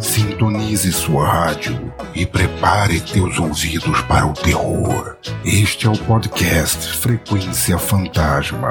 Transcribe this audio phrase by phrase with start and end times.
[0.00, 5.16] Sintonize sua rádio e prepare teus ouvidos para o terror.
[5.44, 8.68] Este é o podcast Frequência Fantasma.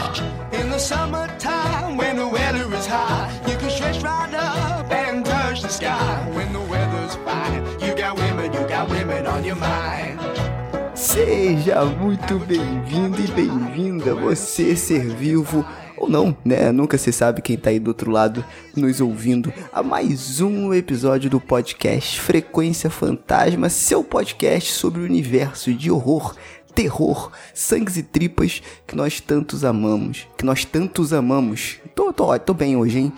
[11.12, 15.66] Seja muito bem-vindo e bem-vinda, você ser vivo
[15.98, 16.72] ou não, né?
[16.72, 18.46] Nunca se sabe quem tá aí do outro lado
[18.78, 25.74] nos ouvindo a mais um episódio do podcast Frequência Fantasma, seu podcast sobre o universo
[25.74, 26.34] de horror,
[26.74, 31.78] terror, sangues e tripas que nós tantos amamos, que nós tantos amamos.
[31.94, 33.14] Tô, tô, tô bem hoje, hein?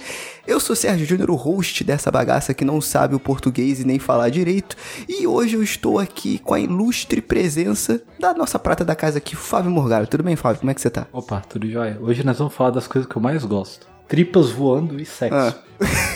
[0.45, 3.99] Eu sou Sérgio Júnior, o host dessa bagaça que não sabe o português e nem
[3.99, 4.75] falar direito,
[5.07, 9.35] e hoje eu estou aqui com a ilustre presença da nossa prata da casa aqui,
[9.35, 10.07] Fábio Morgado.
[10.07, 10.59] Tudo bem, Fábio?
[10.59, 11.07] Como é que você tá?
[11.13, 11.97] Opa, tudo jóia.
[12.01, 13.87] Hoje nós vamos falar das coisas que eu mais gosto.
[14.07, 15.35] Tripas voando e sexo.
[15.35, 15.53] Ah.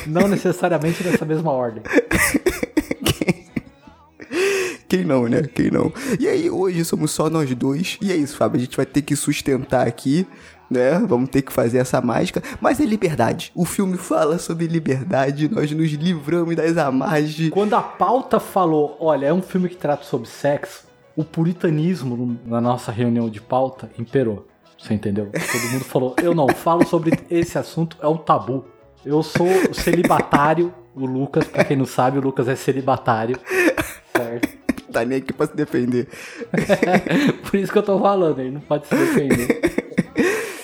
[0.06, 1.84] Não necessariamente nessa mesma ordem.
[4.88, 5.44] Quem não, né?
[5.44, 5.92] Quem não?
[6.20, 7.98] E aí, hoje somos só nós dois.
[8.02, 8.58] E é isso, Fábio.
[8.58, 10.26] A gente vai ter que sustentar aqui,
[10.70, 11.00] né?
[11.08, 12.42] Vamos ter que fazer essa mágica.
[12.62, 13.52] Mas é liberdade.
[13.54, 15.50] O filme fala sobre liberdade.
[15.50, 17.36] Nós nos livramos das amarras.
[17.52, 22.62] Quando a pauta falou, olha, é um filme que trata sobre sexo, o puritanismo na
[22.62, 24.48] nossa reunião de pauta imperou.
[24.78, 25.32] Você entendeu?
[25.32, 28.66] Todo mundo falou, eu não falo sobre esse assunto, é um tabu.
[29.04, 33.40] Eu sou celibatário, o Lucas, pra quem não sabe, o Lucas é celibatário.
[34.18, 34.58] Certo?
[34.92, 36.08] Tá nem aqui pra se defender.
[37.44, 39.60] Por isso que eu tô falando, ele não pode se defender.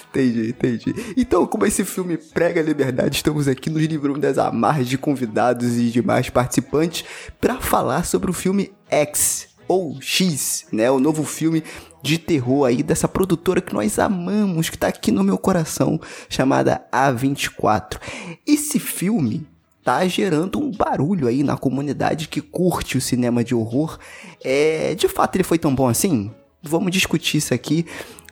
[0.10, 0.95] Entendi, entendi.
[1.18, 5.76] Então, como esse filme prega a liberdade, estamos aqui nos livrando das amarras de convidados
[5.76, 7.04] e demais participantes
[7.42, 10.92] para falar sobre o filme X ou X, né?
[10.92, 11.64] O novo filme
[12.04, 16.86] de terror aí dessa produtora que nós amamos, que tá aqui no meu coração, chamada
[16.92, 17.98] A24.
[18.45, 19.48] Esse filme
[19.84, 23.99] tá gerando um barulho aí na comunidade que curte o cinema de horror.
[24.44, 26.32] É, de fato, ele foi tão bom assim?
[26.61, 27.86] Vamos discutir isso aqui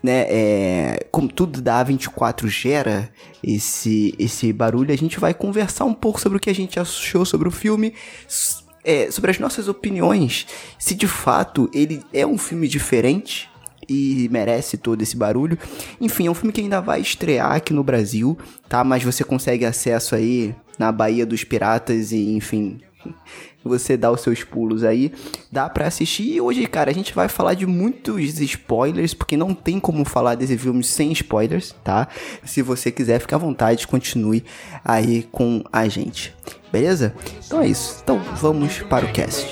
[0.03, 3.09] né, é, como tudo da A24 gera
[3.44, 7.23] esse, esse barulho, a gente vai conversar um pouco sobre o que a gente achou
[7.23, 7.94] sobre o filme,
[8.83, 10.47] é, sobre as nossas opiniões,
[10.79, 13.50] se de fato ele é um filme diferente
[13.88, 15.57] e merece todo esse barulho.
[16.00, 18.38] Enfim, é um filme que ainda vai estrear aqui no Brasil,
[18.69, 18.83] tá?
[18.83, 22.79] Mas você consegue acesso aí na Bahia dos Piratas e, enfim,
[23.63, 25.11] você dá os seus pulos aí,
[25.51, 26.33] dá pra assistir.
[26.33, 30.35] E hoje, cara, a gente vai falar de muitos spoilers, porque não tem como falar
[30.35, 32.07] desse filme sem spoilers, tá?
[32.45, 34.43] Se você quiser, fique à vontade, continue
[34.83, 36.33] aí com a gente.
[36.71, 37.13] Beleza?
[37.45, 37.99] Então é isso.
[38.01, 39.47] Então vamos para o cast.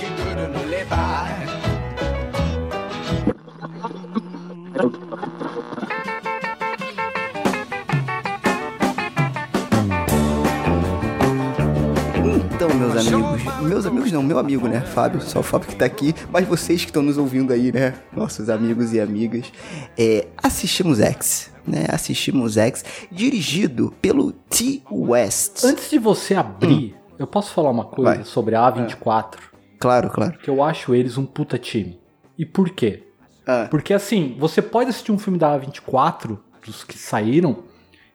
[12.62, 15.86] Então, meus amigos, meus amigos não, meu amigo, né, Fábio, só o Fábio que tá
[15.86, 19.50] aqui, mas vocês que estão nos ouvindo aí, né, nossos amigos e amigas,
[19.97, 24.81] é, assistimos X, né, assistimos X, dirigido pelo T.
[24.92, 25.64] West.
[25.64, 28.24] Antes de você abrir, eu posso falar uma coisa Vai.
[28.25, 29.36] sobre a A24?
[29.80, 30.38] Claro, claro.
[30.38, 31.98] que eu acho eles um puta time.
[32.38, 33.08] E por quê?
[33.48, 33.69] Ah.
[33.72, 37.64] Porque assim, você pode assistir um filme da A24, dos que saíram,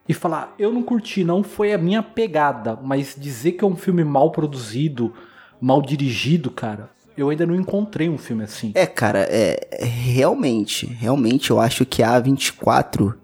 [0.08, 3.76] e falar, eu não curti, não foi a minha pegada, mas dizer que é um
[3.76, 5.12] filme mal produzido,
[5.60, 8.72] mal dirigido, cara, eu ainda não encontrei um filme assim.
[8.74, 13.14] É, cara, é realmente, realmente eu acho que a A24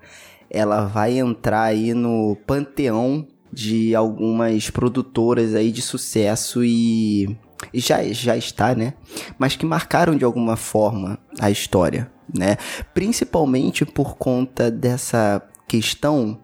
[0.49, 7.37] ela vai entrar aí no panteão de algumas produtoras aí de sucesso e
[7.75, 8.95] já já está, né?
[9.39, 12.57] Mas que marcaram de alguma forma a história, né?
[12.95, 16.39] Principalmente por conta dessa questão,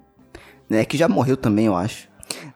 [0.69, 2.09] né, que já morreu também, eu acho.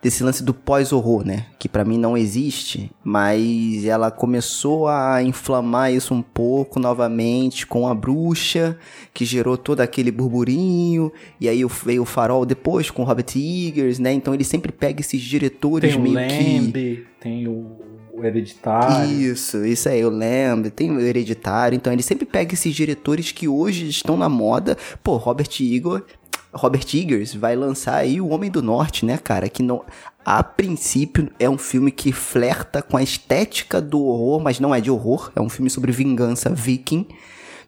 [0.03, 1.47] Desse lance do pós-horror, né?
[1.59, 7.87] Que pra mim não existe, mas ela começou a inflamar isso um pouco novamente com
[7.87, 8.77] a bruxa,
[9.15, 13.99] que gerou todo aquele burburinho, e aí veio o farol depois com o Robert Eggers,
[13.99, 14.13] né?
[14.13, 17.79] Então ele sempre pega esses diretores Tem o meio Lamb, tem o,
[18.13, 19.11] o Hereditário.
[19.11, 20.71] isso, isso aí, eu lembro.
[20.71, 21.77] Tem o Hereditário.
[21.77, 24.77] Então, ele sempre pega esses diretores que hoje estão na moda.
[25.03, 26.05] Pô, Robert Igor.
[26.53, 29.49] Robert Eggers vai lançar aí O Homem do Norte, né, cara?
[29.49, 29.85] Que não.
[30.25, 34.81] A princípio é um filme que flerta com a estética do horror, mas não é
[34.81, 35.31] de horror.
[35.35, 37.07] É um filme sobre vingança viking.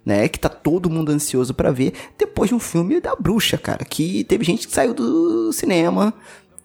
[0.04, 1.92] Né, que tá todo mundo ansioso pra ver.
[2.18, 3.84] Depois de um filme da bruxa, cara.
[3.84, 6.12] Que teve gente que saiu do cinema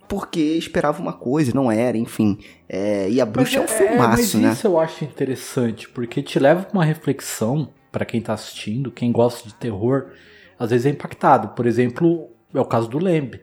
[0.08, 2.40] porque esperava uma coisa, e não era, enfim.
[2.68, 4.52] É, e a bruxa é, um filmaço, mas né?
[4.54, 9.12] Isso eu acho interessante, porque te leva pra uma reflexão pra quem tá assistindo, quem
[9.12, 10.08] gosta de terror,
[10.60, 11.50] às vezes é impactado.
[11.50, 13.40] Por exemplo, é o caso do Lamb.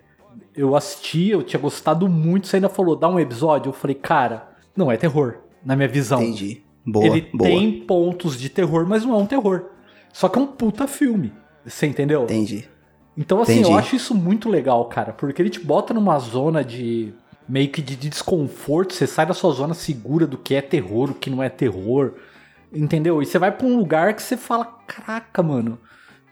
[0.55, 3.71] eu assisti, eu tinha gostado muito, você ainda falou, dá um episódio.
[3.71, 6.23] Eu falei, cara, não é terror, na minha visão.
[6.23, 6.63] Entendi.
[6.87, 7.49] Boa, Ele boa.
[7.51, 9.65] tem pontos de terror, mas não é um terror.
[10.13, 11.33] Só que é um puta filme.
[11.65, 12.25] Você entendeu?
[12.25, 12.69] Entendi.
[13.17, 13.71] Então, assim, Entendi.
[13.71, 17.15] eu acho isso muito legal, cara, porque ele te bota numa zona de
[17.49, 21.15] meio que de desconforto, você sai da sua zona segura do que é terror, o
[21.15, 22.15] que não é terror,
[22.73, 23.23] entendeu?
[23.23, 25.79] E você vai pra um lugar que você fala, caraca, mano,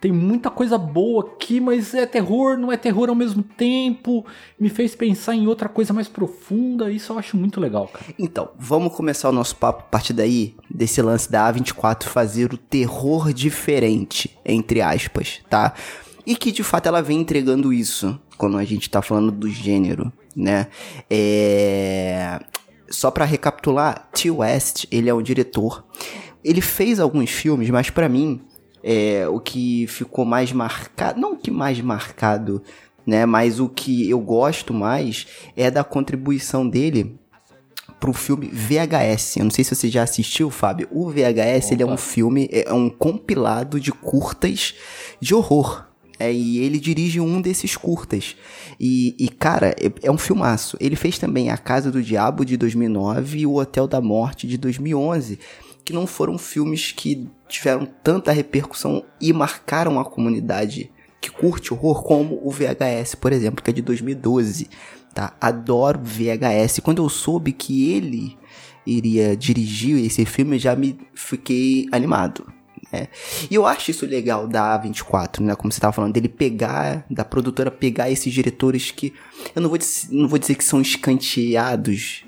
[0.03, 4.27] tem muita coisa boa aqui, mas é terror, não é terror ao mesmo tempo,
[4.59, 8.07] me fez pensar em outra coisa mais profunda, isso eu acho muito legal, cara.
[8.19, 12.57] Então, vamos começar o nosso papo a partir daí, desse lance da A24 fazer o
[12.57, 15.73] terror diferente, entre aspas, tá?
[16.27, 20.13] E que de fato ela vem entregando isso, quando a gente tá falando do gênero,
[20.35, 20.67] né?
[21.09, 22.41] É...
[22.91, 24.33] Só pra recapitular, T.
[24.33, 25.85] West, ele é um diretor.
[26.43, 28.41] Ele fez alguns filmes, mas pra mim,
[28.83, 32.63] é, o que ficou mais marcado, não o que mais marcado,
[33.07, 33.27] né?
[33.27, 35.27] Mas o que eu gosto mais
[35.57, 37.19] é da contribuição dele
[38.03, 39.37] pro filme VHS.
[39.37, 40.89] Eu não sei se você já assistiu, Fábio.
[40.91, 44.75] O VHS, ele é um filme, é um compilado de curtas
[45.21, 45.87] de horror.
[46.19, 48.37] É, e ele dirige um desses curtas.
[48.79, 50.77] E, e, cara, é, é um filmaço.
[50.81, 54.59] Ele fez também A Casa do Diabo de 2009 e O Hotel da Morte de
[54.59, 55.39] 2011,
[55.85, 60.91] que não foram filmes que tiveram tanta repercussão e marcaram a comunidade
[61.21, 64.69] que curte horror como o VHS, por exemplo, que é de 2012
[65.13, 65.35] tá?
[65.41, 66.81] Adoro VHS.
[66.83, 68.37] Quando eu soube que ele
[68.87, 72.53] iria dirigir esse filme, já me fiquei animado.
[72.93, 73.09] Né?
[73.51, 75.55] E eu acho isso legal da A24, né?
[75.55, 79.13] Como você estava falando, dele pegar, da produtora pegar esses diretores que
[79.55, 79.79] eu não vou,
[80.11, 82.25] não vou dizer que são escanteados,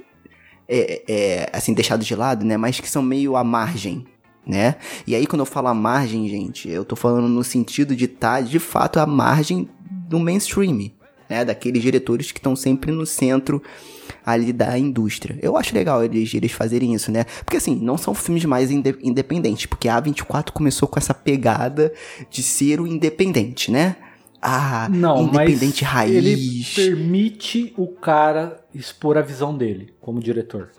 [0.68, 2.56] é, é, assim, deixados de lado, né?
[2.56, 4.06] Mas que são meio à margem.
[4.46, 4.76] Né?
[5.06, 8.42] E aí, quando eu falo à margem, gente, eu tô falando no sentido de estar
[8.42, 9.68] de fato à margem
[10.08, 10.90] do mainstream,
[11.28, 13.62] né, daqueles diretores que estão sempre no centro
[14.24, 15.38] ali da indústria.
[15.42, 17.24] Eu acho legal eles, eles fazerem isso, né?
[17.42, 21.92] Porque assim, não são filmes mais inde independentes, porque a A24 começou com essa pegada
[22.30, 23.96] de ser o independente, né?
[24.40, 26.14] Ah, Não, independente mas raiz.
[26.14, 30.70] ele permite o cara expor a visão dele como diretor.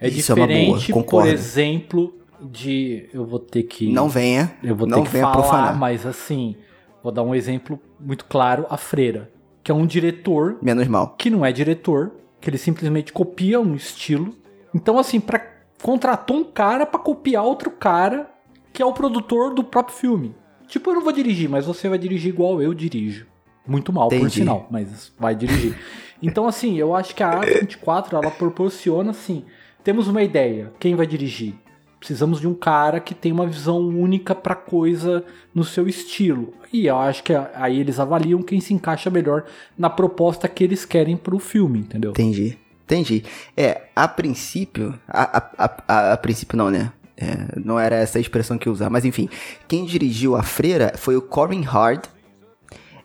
[0.00, 4.54] É Isso é uma boa, diferente, por exemplo, de eu vou ter que Não venha,
[4.62, 5.76] eu vou ter que falar, profanar.
[5.78, 6.56] mas assim,
[7.02, 9.30] vou dar um exemplo muito claro, a Freira,
[9.62, 11.14] que é um diretor Menos mal.
[11.18, 14.34] que não é diretor, que ele simplesmente copia um estilo.
[14.74, 18.28] Então assim, para contratou um cara pra copiar outro cara
[18.72, 20.34] que é o produtor do próprio filme.
[20.66, 23.26] Tipo, eu não vou dirigir, mas você vai dirigir igual eu dirijo.
[23.66, 24.34] Muito mal, por Entendi.
[24.34, 25.76] sinal, mas vai dirigir.
[26.20, 29.44] Então, assim, eu acho que a A24, ela proporciona, assim,
[29.84, 31.54] temos uma ideia, quem vai dirigir?
[31.98, 35.24] Precisamos de um cara que tem uma visão única pra coisa
[35.54, 36.54] no seu estilo.
[36.72, 39.44] E eu acho que aí eles avaliam quem se encaixa melhor
[39.76, 42.10] na proposta que eles querem pro filme, entendeu?
[42.12, 42.56] Entendi.
[42.84, 43.24] Entendi.
[43.56, 44.98] É, a princípio.
[45.08, 46.92] A, a, a, a- princípio não, né?
[47.16, 49.28] É, não era essa a expressão que eu usava, mas enfim.
[49.66, 52.04] Quem dirigiu a freira foi o Corin Hard.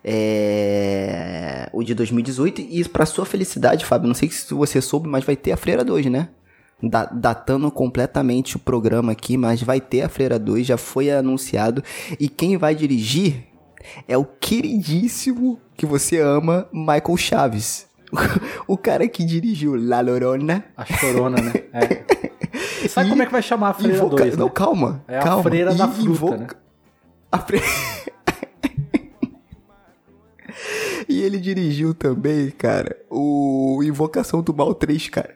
[0.06, 2.62] É, o de 2018.
[2.62, 5.84] E pra sua felicidade, Fábio, não sei se você soube, mas vai ter a Freira
[5.84, 6.30] 2, né?
[6.90, 11.82] Da- datando completamente o programa aqui, mas vai ter a Freira 2, já foi anunciado.
[12.20, 13.46] E quem vai dirigir
[14.08, 17.88] é o queridíssimo que você ama, Michael Chaves.
[18.68, 20.64] O cara que dirigiu La Llorona.
[20.78, 21.54] A chorona, né?
[21.74, 22.04] É.
[22.88, 24.52] Sabe E como é que vai chamar a Freira invoca- 2, Não, né?
[24.54, 25.04] calma.
[25.08, 25.44] É a calma.
[25.44, 26.48] freira E da fruta, invoca- né?
[27.32, 27.62] a fre-
[31.10, 35.36] e ele dirigiu também, cara, o Invocação do Mal 3, cara.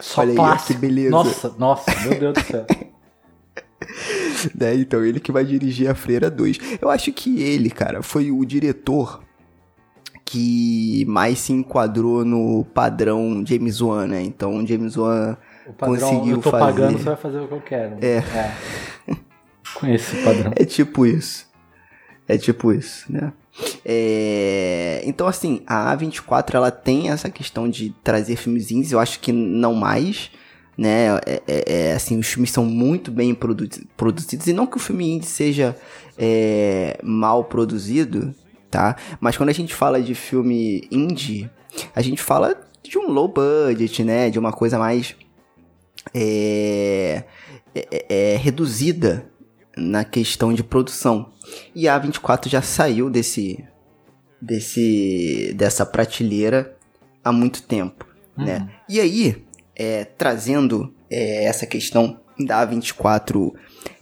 [0.00, 0.72] Só Olha aí, clássico.
[0.72, 1.10] que beleza.
[1.10, 2.66] Nossa, nossa, meu Deus do céu.
[4.54, 4.74] né?
[4.74, 6.58] Então ele que vai dirigir a Freira 2.
[6.80, 9.22] Eu acho que ele, cara, foi o diretor
[10.24, 14.22] que mais se enquadrou no padrão James Wan, né?
[14.22, 16.64] Então James Wan O padrão, conseguiu eu tô fazer.
[16.64, 17.96] pagando, você vai fazer o que eu quero.
[18.04, 18.22] É.
[19.74, 20.52] Conheço esse padrão.
[20.56, 21.48] É tipo isso.
[22.28, 23.32] É tipo isso, né?
[23.84, 29.18] É, Então, assim, a A24 ela tem essa questão de trazer filmes indies, eu acho
[29.20, 30.30] que não mais,
[30.76, 31.16] né?
[31.26, 34.80] É, é- é, assim, os filmes são muito bem produ- produzidos, e não que o
[34.80, 35.76] filme indie seja
[36.18, 38.34] é, mal produzido,
[38.70, 38.96] tá?
[39.20, 41.50] Mas quando a gente fala de filme indie,
[41.94, 44.28] a gente fala de um low budget, né?
[44.30, 45.14] De uma coisa mais
[46.14, 47.24] é,
[47.74, 49.26] é- é reduzida
[49.76, 51.32] na questão de produção.
[51.74, 53.64] E a A24 já saiu desse,
[54.40, 56.76] desse dessa prateleira
[57.22, 58.06] há muito tempo,
[58.36, 58.70] né?
[58.88, 59.44] E aí,
[59.76, 63.52] é, trazendo é, essa questão da A24,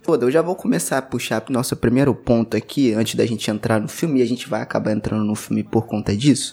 [0.03, 3.51] foda, eu já vou começar a puxar pro nosso primeiro ponto aqui, antes da gente
[3.51, 6.53] entrar no filme, e a gente vai acabar entrando no filme por conta disso,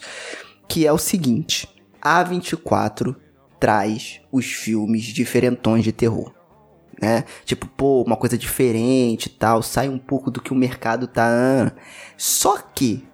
[0.67, 1.67] que é o seguinte:
[2.01, 3.15] a 24
[3.59, 6.33] traz os filmes diferentões de terror.
[7.01, 7.25] Né?
[7.43, 11.27] Tipo, pô, uma coisa diferente e tal, sai um pouco do que o mercado tá.
[11.27, 11.71] ah.
[12.15, 13.05] Só que,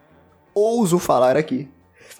[0.53, 1.67] ouso falar aqui,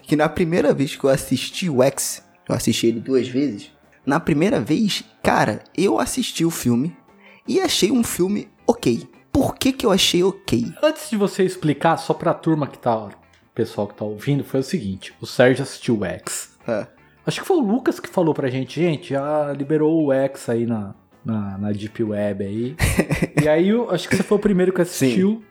[0.04, 3.72] que na primeira vez que eu assisti o X, eu assisti ele duas vezes.
[4.06, 6.96] Na primeira vez, cara, eu assisti o filme
[7.48, 9.08] e achei um filme ok.
[9.32, 10.74] Por que, que eu achei ok?
[10.82, 13.12] Antes de você explicar, só pra turma que tá, o
[13.54, 16.58] pessoal que tá ouvindo, foi o seguinte: o Sérgio assistiu o X.
[16.68, 16.88] Ah,
[17.26, 20.66] Acho que foi o Lucas que falou pra gente, gente, já liberou o X aí
[20.66, 22.76] na, na, na Deep Web aí.
[23.42, 25.44] e aí, eu acho que você foi o primeiro que assistiu.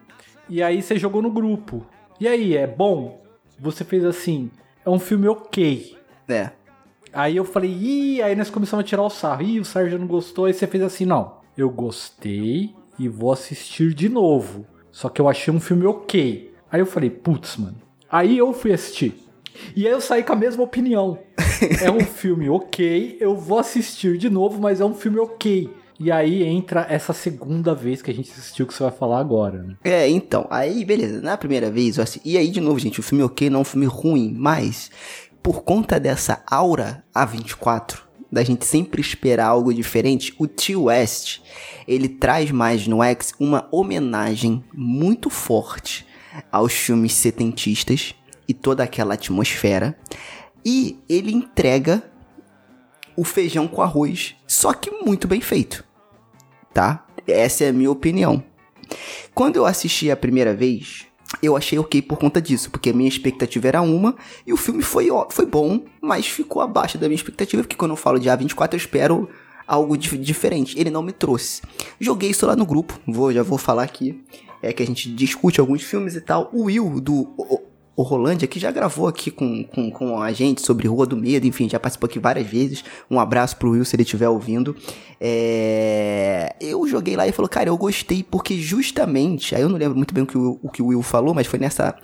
[0.48, 1.86] E aí você jogou no grupo.
[2.20, 3.22] E aí, é bom?
[3.58, 4.50] Você fez assim,
[4.84, 5.96] é um filme ok.
[6.28, 6.50] é.
[7.12, 9.42] Aí eu falei, ih, aí nós começamos a tirar o sarro.
[9.42, 10.44] Ih, o Sérgio não gostou.
[10.44, 11.38] Aí você fez assim, não.
[11.58, 14.64] Eu gostei e vou assistir de novo.
[14.92, 16.54] Só que eu achei um filme ok.
[16.70, 17.74] Aí eu falei, putz, mano.
[18.08, 19.26] Aí eu fui assistir.
[19.74, 21.18] E aí eu saí com a mesma opinião.
[21.82, 25.68] É um filme ok, eu vou assistir de novo, mas é um filme ok.
[26.02, 29.62] E aí entra essa segunda vez que a gente assistiu que você vai falar agora,
[29.62, 29.76] né?
[29.84, 33.02] É, então, aí beleza, na primeira vez, eu assi- e aí de novo, gente, o
[33.02, 34.90] filme ok não é um filme ruim, mas
[35.42, 37.98] por conta dessa aura A24,
[38.32, 40.74] da gente sempre esperar algo diferente, o T.
[40.74, 41.40] West,
[41.86, 46.06] ele traz mais no X uma homenagem muito forte
[46.50, 48.14] aos filmes setentistas
[48.48, 49.98] e toda aquela atmosfera,
[50.64, 52.02] e ele entrega
[53.16, 55.84] o feijão com arroz, só que muito bem feito,
[56.72, 57.06] tá?
[57.26, 58.42] Essa é a minha opinião.
[59.34, 61.06] Quando eu assisti a primeira vez,
[61.42, 64.82] eu achei ok por conta disso, porque a minha expectativa era uma e o filme
[64.82, 68.72] foi, foi bom, mas ficou abaixo da minha expectativa, porque quando eu falo de A24
[68.72, 69.28] eu espero
[69.66, 70.78] algo dif- diferente.
[70.78, 71.62] Ele não me trouxe.
[72.00, 74.20] Joguei isso lá no grupo, vou, já vou falar aqui,
[74.60, 76.50] é que a gente discute alguns filmes e tal.
[76.52, 77.28] O Will do
[78.00, 81.46] o- Rolândia, que já gravou aqui com, com, com a gente sobre Rua do Medo,
[81.46, 82.84] enfim, já participou aqui várias vezes.
[83.10, 84.74] Um abraço pro Will se ele estiver ouvindo.
[85.20, 89.96] É, Eu joguei lá e falou, cara, eu gostei porque justamente, aí eu não lembro
[89.96, 91.94] muito bem o que o, o que o Will falou, mas foi nessa,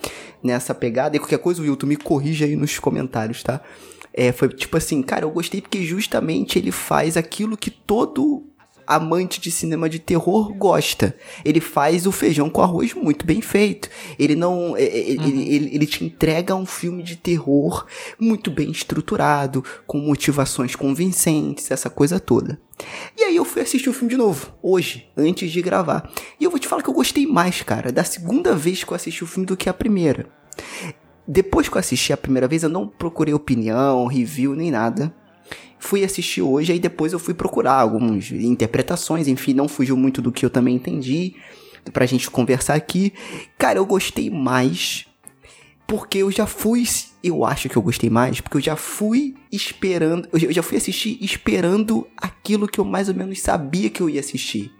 [0.43, 1.15] nessa pegada.
[1.15, 3.61] E qualquer coisa, Will, tu me corrija aí nos comentários, tá?
[4.13, 8.46] É, foi tipo assim, cara, eu gostei porque justamente ele faz aquilo que todo
[8.87, 11.15] amante de cinema de terror gosta.
[11.43, 13.89] Ele faz o feijão com arroz muito bem feito.
[14.17, 14.75] Ele não.
[14.77, 17.85] é, é, Ele, ele, ele te entrega um filme de terror
[18.19, 22.59] muito bem estruturado, com motivações convincentes, essa coisa toda.
[23.17, 26.09] E aí eu fui assistir o filme de novo, hoje, antes de gravar.
[26.39, 28.95] E eu vou te falar que eu gostei mais, cara, da segunda vez que eu
[28.95, 30.29] assisti o filme do que a primeira.
[31.27, 35.13] Depois que eu assisti a primeira vez, eu não procurei opinião, review, nem nada.
[35.79, 40.31] Fui assistir hoje, aí depois eu fui procurar algumas interpretações, enfim, não fugiu muito do
[40.31, 41.35] que eu também entendi,
[41.93, 43.13] pra gente conversar aqui.
[43.57, 45.05] Cara, eu gostei mais,
[45.85, 46.83] porque eu já fui,
[47.23, 51.17] eu acho que eu gostei mais, porque eu já fui esperando, eu já- fui assistir
[51.21, 54.71] esperando aquilo que eu mais ou menos sabia que eu ia assistir.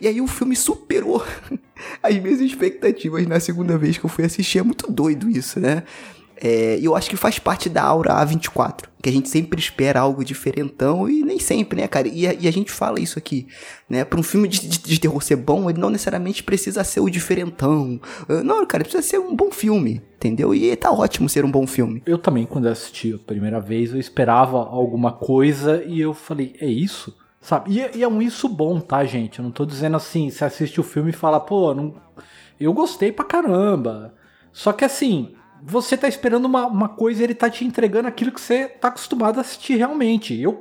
[0.00, 1.24] E aí o filme superou
[2.02, 4.58] as minhas expectativas na segunda vez que eu fui assistir.
[4.58, 5.82] É muito doido isso, né?
[6.36, 10.00] É, E eu acho que faz parte da aura A24, que a gente sempre espera
[10.00, 12.06] algo diferentão e nem sempre, né, cara?
[12.08, 13.46] E a, e a gente fala isso aqui,
[13.88, 14.04] né?
[14.04, 17.08] Pra um filme de, de- de terror ser bom, ele não necessariamente precisa ser o
[17.08, 18.00] diferentão.
[18.28, 20.54] Uh, Não, cara, precisa ser um bom filme, entendeu?
[20.54, 22.02] E tá ótimo ser um bom filme.
[22.04, 26.54] Eu também, quando eu assisti a primeira vez, eu esperava alguma coisa e eu falei,
[26.60, 27.16] é isso?
[27.40, 27.72] Sabe?
[27.74, 29.38] E, é- e é um isso bom, tá, gente?
[29.38, 31.94] Eu não tô dizendo assim, você assiste o filme e fala, pô, não...
[32.60, 34.14] eu gostei pra caramba.
[34.52, 35.32] Só que assim,
[35.62, 38.88] você tá esperando uma, uma coisa e ele tá te entregando aquilo que você tá
[38.88, 40.38] acostumado a assistir realmente.
[40.40, 40.58] Eu,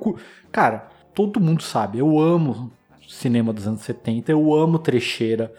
[0.51, 2.71] cara, todo mundo sabe, eu amo
[3.07, 5.53] cinema dos anos 70, eu amo trecheira,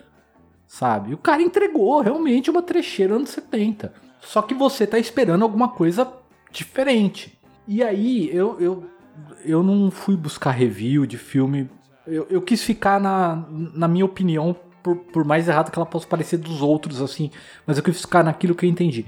[0.67, 1.15] sabe?
[1.15, 3.93] O cara entregou realmente uma trecheira anos 70.
[4.21, 6.13] Só que você tá esperando alguma coisa
[6.51, 7.39] diferente.
[7.67, 8.85] E aí eu, eu,
[9.45, 11.71] eu não fui buscar review de filme.
[12.07, 16.07] Eu, eu quis ficar na, na minha opinião, por, por mais errado que ela possa
[16.07, 17.33] parecer dos outros, assim.
[17.67, 19.05] Mas eu quis ficar naquilo que eu entendi.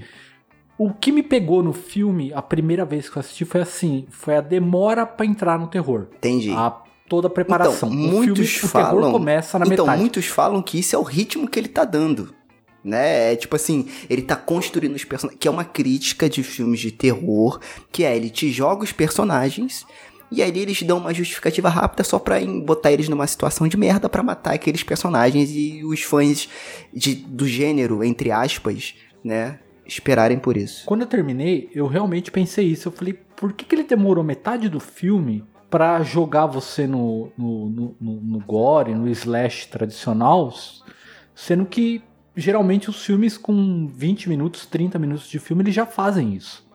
[0.77, 4.35] O que me pegou no filme, a primeira vez que eu assisti, foi assim: foi
[4.35, 6.07] a demora pra entrar no terror.
[6.17, 6.51] Entendi.
[6.51, 7.89] A, toda a preparação.
[7.89, 8.89] Então, o muitos filme, falam.
[8.89, 10.01] o terror começa na então, metade.
[10.01, 12.35] muitos falam que isso é o ritmo que ele tá dando.
[12.83, 13.33] Né?
[13.33, 15.39] É tipo assim, ele tá construindo os personagens.
[15.39, 17.59] Que é uma crítica de filmes de terror.
[17.89, 19.85] Que é, ele te joga os personagens.
[20.31, 24.07] E aí eles dão uma justificativa rápida só pra botar eles numa situação de merda
[24.07, 26.47] pra matar aqueles personagens e os fãs
[26.93, 29.59] de, do gênero, entre aspas, né?
[29.85, 30.85] Esperarem por isso.
[30.85, 32.89] Quando eu terminei, eu realmente pensei isso.
[32.89, 37.69] Eu falei, por que, que ele demorou metade do filme pra jogar você no, no,
[37.69, 40.53] no, no gore, no slash tradicional,
[41.33, 42.03] sendo que
[42.35, 46.67] geralmente os filmes com 20 minutos, 30 minutos de filme, eles já fazem isso.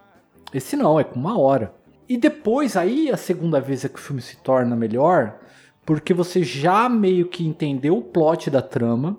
[0.52, 1.74] Esse não, é com uma hora.
[2.08, 5.38] E depois, aí a segunda vez é que o filme se torna melhor,
[5.84, 9.16] porque você já meio que entendeu o plot da trama.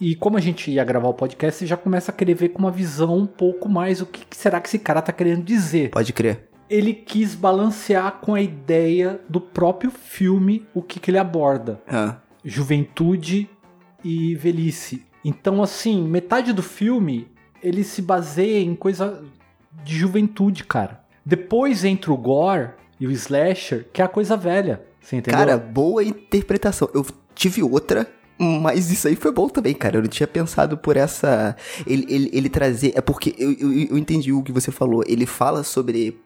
[0.00, 2.58] E como a gente ia gravar o podcast, você já começa a querer ver com
[2.58, 5.90] uma visão um pouco mais o que será que esse cara tá querendo dizer.
[5.90, 6.48] Pode crer.
[6.68, 12.16] Ele quis balancear com a ideia do próprio filme o que, que ele aborda Ah,
[12.44, 13.48] juventude
[14.02, 15.04] e velhice.
[15.24, 17.28] Então, assim, metade do filme
[17.62, 19.24] ele se baseia em coisa
[19.82, 21.03] de juventude, cara.
[21.24, 24.82] Depois entra o gore e o slasher, que é a coisa velha.
[25.00, 25.38] Você entendeu?
[25.38, 26.88] Cara, boa interpretação.
[26.94, 29.98] Eu tive outra, mas isso aí foi bom também, cara.
[29.98, 31.56] Eu não tinha pensado por essa.
[31.86, 32.92] Ele, ele, ele trazer.
[32.94, 35.02] É porque eu, eu, eu entendi o que você falou.
[35.06, 36.18] Ele fala sobre.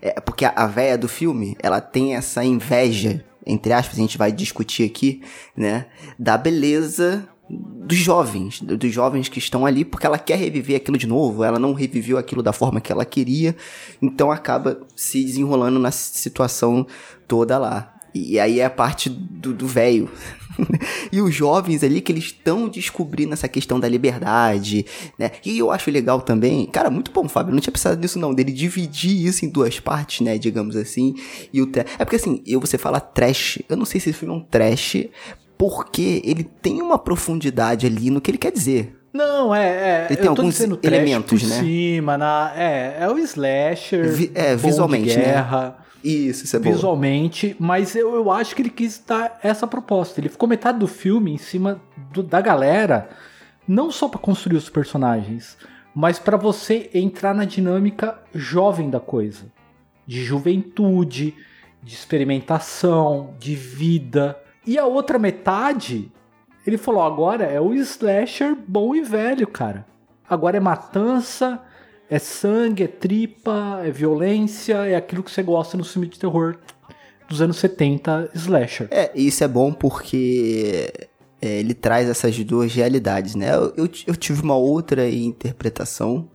[0.00, 4.18] É porque a, a véia do filme, ela tem essa inveja, entre aspas, a gente
[4.18, 5.22] vai discutir aqui,
[5.56, 5.86] né?
[6.18, 10.96] Da beleza dos jovens, do- dos jovens que estão ali, porque ela quer reviver aquilo
[10.96, 13.54] de novo, ela não reviveu aquilo da forma que ela queria,
[14.00, 16.86] então acaba se desenrolando na situação
[17.28, 17.90] toda lá.
[18.14, 20.08] E aí é a parte do velho.
[21.10, 24.86] e os jovens ali que eles estão descobrindo essa questão da liberdade,
[25.18, 25.32] né?
[25.44, 28.52] E eu acho legal também, cara, muito bom, Fábio, não tinha pensado nisso não, dele
[28.52, 31.14] dividir isso em duas partes, né, digamos assim.
[31.52, 34.18] E o tra- É porque assim, eu você fala trash, eu não sei se esse
[34.20, 35.08] filme é um trash,
[35.58, 38.96] porque ele tem uma profundidade ali no que ele quer dizer.
[39.12, 39.66] Não, é.
[39.68, 41.60] é Ele tem alguns elementos, né?
[41.60, 44.10] cima, na, é, é o slasher.
[44.12, 45.24] Vi- é, visualmente, né?
[45.24, 46.72] guerra, Isso, isso é bom.
[46.72, 50.20] visualmente, mas eu, eu acho que ele quis dar essa proposta.
[50.20, 51.80] Ele ficou metade do filme em cima
[52.12, 53.08] do- da galera,
[53.68, 55.56] não só pra construir os personagens,
[55.94, 59.44] mas pra você entrar na dinâmica jovem da coisa,
[60.04, 61.34] de juventude,
[61.80, 64.36] de experimentação, de vida.
[64.66, 66.10] E a outra metade,
[66.66, 69.86] ele falou: agora é o slasher bom e velho, cara.
[70.28, 71.60] Agora é matança,
[72.08, 76.56] é sangue, é tripa, é violência, é aquilo que você gosta no filme de terror
[77.28, 78.88] dos anos 70, slasher.
[78.90, 80.92] É, isso é bom porque
[81.40, 83.54] é, ele traz essas duas realidades, né?
[83.54, 86.28] Eu, eu, eu tive uma outra interpretação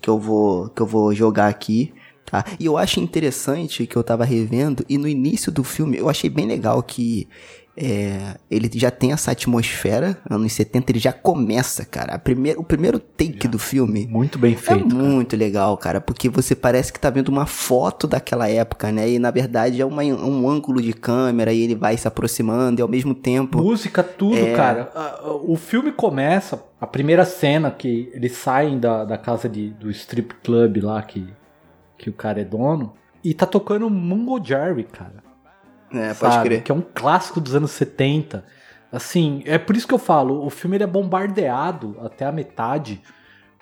[0.00, 1.94] que eu vou que eu vou jogar aqui,
[2.26, 2.44] tá?
[2.58, 6.28] E eu acho interessante que eu tava revendo e no início do filme eu achei
[6.28, 7.28] bem legal que
[7.76, 12.18] é, ele já tem essa atmosfera, anos 70, ele já começa, cara.
[12.18, 14.88] Primeira, o primeiro take do filme Muito bem é feito.
[14.88, 15.02] cara.
[15.02, 19.08] muito legal, cara, porque você parece que tá vendo uma foto daquela época, né?
[19.08, 22.82] E na verdade é uma- um ângulo de câmera e ele vai se aproximando e
[22.82, 23.58] ao mesmo tempo.
[23.58, 24.52] Música, tudo, É.
[24.54, 24.90] cara.
[25.44, 30.34] O filme começa, a primeira cena que eles saem da, da casa de, do strip
[30.44, 31.26] club lá, que,
[31.96, 32.92] que o cara é dono,
[33.24, 35.22] e tá tocando Mungo Jerry, cara.
[35.92, 36.48] É, pode sabe?
[36.48, 36.62] crer.
[36.62, 38.44] Que é um clássico dos anos 70.
[38.90, 43.00] Assim, é por isso que eu falo, o filme ele é bombardeado até a metade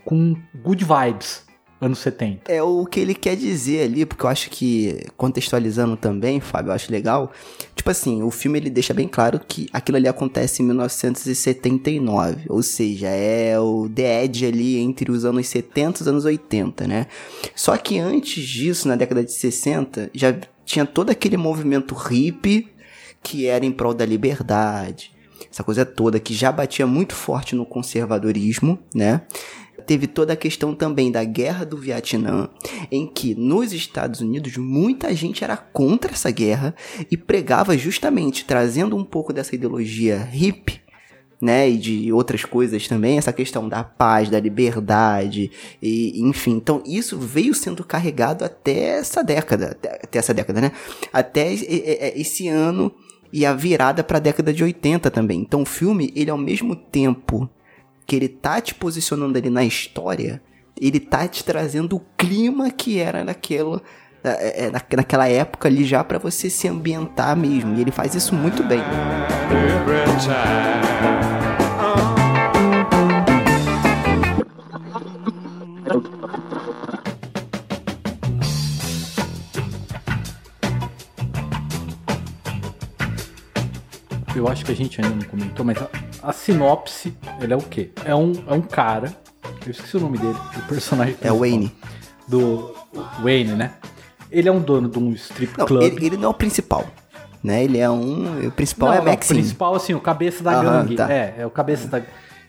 [0.05, 1.45] com good vibes,
[1.81, 2.51] anos 70.
[2.51, 6.75] É o que ele quer dizer ali, porque eu acho que, contextualizando também, Fábio, eu
[6.75, 7.31] acho legal.
[7.77, 12.47] Tipo assim, o filme ele deixa bem claro que aquilo ali acontece em 1979.
[12.49, 16.87] Ou seja, é o The Edge ali entre os anos 70 e os anos 80,
[16.87, 17.07] né?
[17.55, 22.68] Só que antes disso, na década de 60, já tinha todo aquele movimento hippie
[23.23, 25.12] que era em prol da liberdade.
[25.51, 29.23] Essa coisa toda que já batia muito forte no conservadorismo, né?
[29.87, 32.49] Teve toda a questão também da guerra do Vietnã,
[32.90, 36.75] em que nos Estados Unidos muita gente era contra essa guerra
[37.11, 40.81] e pregava justamente trazendo um pouco dessa ideologia hippie
[41.40, 45.50] né, e de outras coisas também, essa questão da paz, da liberdade,
[45.81, 46.53] e enfim.
[46.53, 50.72] Então isso veio sendo carregado até essa década, até, essa década, né?
[51.12, 52.92] Até esse ano
[53.33, 55.40] e a virada para a década de 80 também.
[55.40, 57.48] Então o filme, ele ao mesmo tempo
[58.07, 60.42] que ele tá te posicionando ali na história,
[60.79, 63.81] ele tá te trazendo o clima que era naquela
[64.22, 67.74] na- naquela época ali já para você se ambientar mesmo.
[67.76, 68.83] E ele faz isso muito bem.
[84.35, 85.88] Eu acho que a gente ainda não comentou, mas a,
[86.28, 87.90] a sinopse, ele é o quê?
[88.04, 89.14] É um, é um cara,
[89.66, 91.72] eu esqueci o nome dele, o personagem É Wayne.
[92.28, 92.74] Do
[93.22, 93.72] Wayne, né?
[94.31, 95.83] Ele é um dono de um strip Não, club.
[95.83, 96.87] ele, ele não é o principal.
[97.43, 97.64] Né?
[97.64, 98.47] Ele é um.
[98.49, 99.40] O principal não, é o Maxine.
[99.40, 100.97] O principal, assim, o cabeça da Aham, gangue.
[100.97, 101.11] tá.
[101.11, 102.03] É, é o cabeça da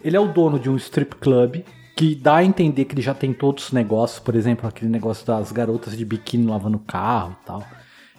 [0.04, 1.64] Ele é o dono de um strip club
[1.96, 5.26] que dá a entender que ele já tem todos os negócios, por exemplo, aquele negócio
[5.26, 7.64] das garotas de biquíni lavando carro e tal.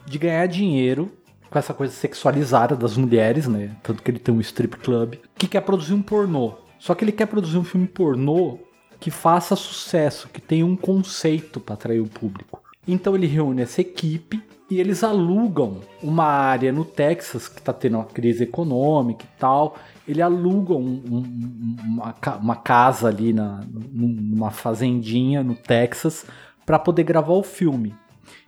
[0.06, 1.10] De ganhar dinheiro
[1.50, 3.76] com essa coisa sexualizada das mulheres, né?
[3.82, 6.54] Tanto que ele tem um strip club, que quer produzir um pornô.
[6.78, 8.58] Só que ele quer produzir um filme pornô
[8.98, 12.61] que faça sucesso, que tenha um conceito para atrair o público.
[12.86, 14.42] Então ele reúne essa equipe
[14.72, 19.76] e eles alugam uma área no Texas que está tendo uma crise econômica e tal.
[20.08, 26.24] Ele alugam um, um, uma, uma, casa ali na, numa fazendinha no Texas
[26.64, 27.94] para poder gravar o filme.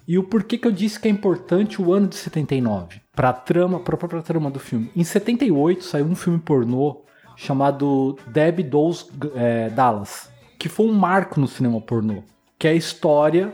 [0.09, 3.79] E o porquê que eu disse que é importante o ano de 79 para trama,
[3.81, 4.91] para a própria trama do filme.
[4.97, 7.03] Em 78 saiu um filme pornô
[7.37, 12.23] chamado Deb Dolls é, Dallas, que foi um marco no cinema pornô,
[12.59, 13.53] que é a história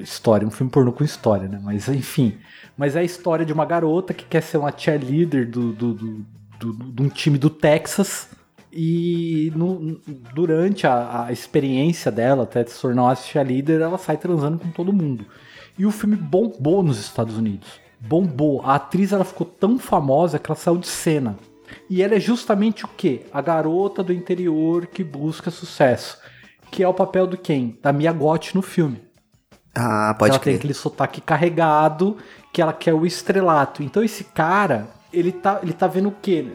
[0.00, 1.60] história, um filme pornô com história, né?
[1.62, 2.38] Mas enfim,
[2.76, 6.26] mas é a história de uma garota que quer ser uma cheerleader do, do, do,
[6.58, 8.28] do, de um time do Texas
[8.72, 10.00] e no,
[10.34, 14.92] durante a, a, experiência dela até se tornar uma cheerleader, ela sai transando com todo
[14.92, 15.24] mundo.
[15.78, 17.80] E o filme bombou nos Estados Unidos.
[18.00, 18.62] Bombou.
[18.62, 21.36] A atriz ela ficou tão famosa que ela saiu de cena.
[21.88, 23.22] E ela é justamente o que?
[23.32, 26.18] A garota do interior que busca sucesso.
[26.70, 27.78] Que é o papel do quem?
[27.80, 29.00] Da Mia Gotti no filme.
[29.74, 30.52] Ah, pode ela crer.
[30.52, 32.16] tem aquele sotaque carregado,
[32.52, 33.82] que ela quer o estrelato.
[33.82, 36.46] Então esse cara, ele tá, ele tá vendo o quê?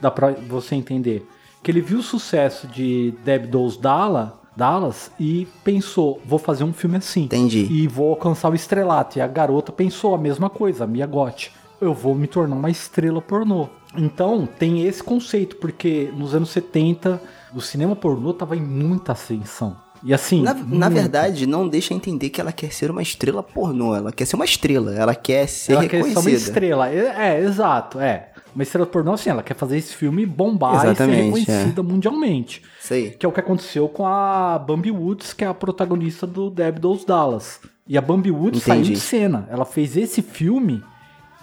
[0.00, 1.26] Dá pra você entender.
[1.62, 6.72] Que ele viu o sucesso de Deb Does Dallas, Dallas e pensou, vou fazer um
[6.72, 7.24] filme assim.
[7.24, 7.66] Entendi.
[7.70, 9.18] E vou alcançar o estrelato.
[9.18, 11.52] E a garota pensou a mesma coisa, a Mia Gotti.
[11.80, 13.68] Eu vou me tornar uma estrela pornô.
[13.94, 17.20] Então, tem esse conceito, porque nos anos 70,
[17.54, 19.76] o cinema pornô tava em muita ascensão.
[20.06, 20.40] E assim.
[20.40, 23.92] Na, na, verdade, não deixa entender que ela quer ser uma estrela pornô.
[23.92, 24.94] Ela quer ser uma estrela.
[24.94, 26.14] Ela quer ser ela reconhecida.
[26.14, 26.88] Quer ser uma estrela.
[26.88, 27.98] É, é, exato.
[27.98, 28.28] É.
[28.54, 31.84] Uma estrela pornô, assim, ela quer fazer esse filme bombar Exatamente, e ser reconhecida é.
[31.84, 32.62] mundialmente.
[32.88, 33.10] Aí.
[33.10, 37.04] Que é o que aconteceu com a Bambi Woods, que é a protagonista do Does
[37.04, 37.58] Dallas.
[37.88, 38.86] E a Bambi Woods Entendi.
[38.86, 39.48] saiu de cena.
[39.50, 40.84] Ela fez esse filme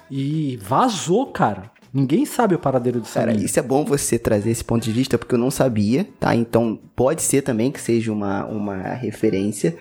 [0.09, 1.69] e vazou, cara.
[1.93, 3.45] Ninguém sabe o paradeiro dessa Cara, menina.
[3.45, 6.35] isso é bom você trazer esse ponto de vista, porque eu não sabia, tá?
[6.35, 9.77] Então, pode ser também que seja uma, uma referência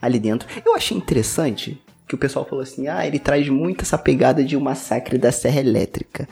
[0.00, 0.48] ali dentro.
[0.64, 4.56] Eu achei interessante que o pessoal falou assim, ah, ele traz muito essa pegada de
[4.56, 6.28] um massacre da Serra Elétrica.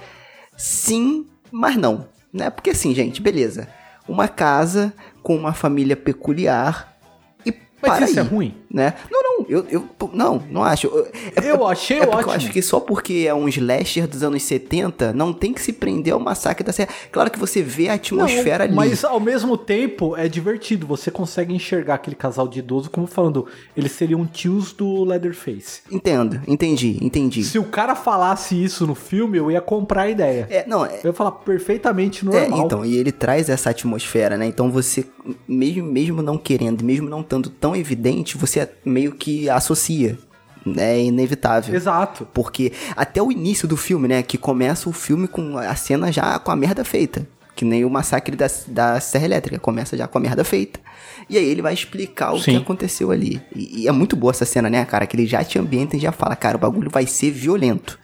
[0.56, 2.48] Sim, mas não, né?
[2.48, 3.66] Porque assim, gente, beleza.
[4.06, 6.96] Uma casa com uma família peculiar
[7.44, 8.54] e Mas para isso aí, é ruim?
[8.70, 8.94] né?
[9.10, 10.86] Não, não, eu, eu não, não acho.
[10.86, 12.22] Eu, é Eu achei é ótimo.
[12.22, 15.72] eu acho que só porque é um slasher dos anos 70, não tem que se
[15.72, 16.90] prender ao massacre da Serra.
[17.10, 18.90] Claro que você vê a atmosfera Não, ali.
[18.90, 20.86] Mas ao mesmo tempo é divertido.
[20.86, 25.82] Você consegue enxergar aquele casal de idoso como falando, eles seriam tios do Leatherface.
[25.90, 27.42] Entendo, entendi, entendi.
[27.44, 30.46] Se o cara falasse isso no filme, eu ia comprar a ideia.
[30.50, 32.66] É, não, é, Eu ia falar perfeitamente é, normal.
[32.66, 34.46] então, e ele traz essa atmosfera, né?
[34.46, 35.06] Então você,
[35.48, 40.18] mesmo, mesmo não querendo, mesmo não estando tão evidente, você meio que associa.
[40.64, 40.98] né?
[40.98, 41.74] É inevitável.
[41.74, 42.26] Exato.
[42.32, 44.22] Porque até o início do filme, né?
[44.22, 47.26] Que começa o filme com a cena já com a merda feita.
[47.56, 49.58] Que nem o massacre da, da Serra Elétrica.
[49.60, 50.80] Começa já com a merda feita.
[51.30, 52.52] E aí ele vai explicar o Sim.
[52.52, 53.40] que aconteceu ali.
[53.54, 55.06] E, e é muito boa essa cena, né, cara?
[55.06, 57.98] Que ele já te ambienta e já fala, cara, o bagulho vai ser violento.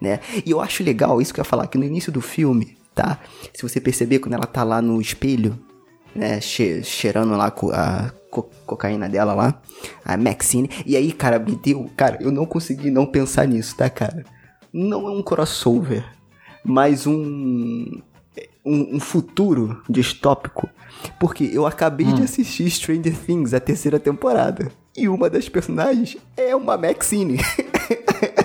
[0.00, 0.20] Né?
[0.44, 3.18] E eu acho legal isso que eu ia falar, que no início do filme, tá?
[3.54, 5.58] Se você perceber, quando ela tá lá no espelho,
[6.16, 9.60] né, che- cheirando lá a co- cocaína dela lá,
[10.04, 10.68] a Maxine.
[10.84, 11.88] E aí, cara, me deu.
[11.96, 14.24] Cara, eu não consegui não pensar nisso, tá, cara?
[14.72, 16.04] Não é um crossover,
[16.64, 18.00] mas um.
[18.68, 20.68] Um, um futuro distópico.
[21.20, 24.72] Porque eu acabei de assistir Stranger Things, a terceira temporada.
[24.96, 27.38] E uma das personagens é uma Maxine.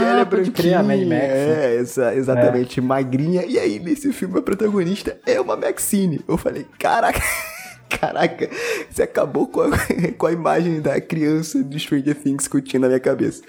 [0.00, 1.64] E Ah, ela é pode crer, a Mad branquinha, Max, né?
[1.66, 3.44] É, exa- exatamente, magrinha.
[3.44, 6.20] E aí, nesse filme, a protagonista é uma Maxine.
[6.28, 7.20] Eu falei, caraca,
[7.88, 8.48] caraca,
[8.90, 9.68] você acabou com a,
[10.16, 13.42] com a imagem da criança do Stranger Things que eu tinha na minha cabeça.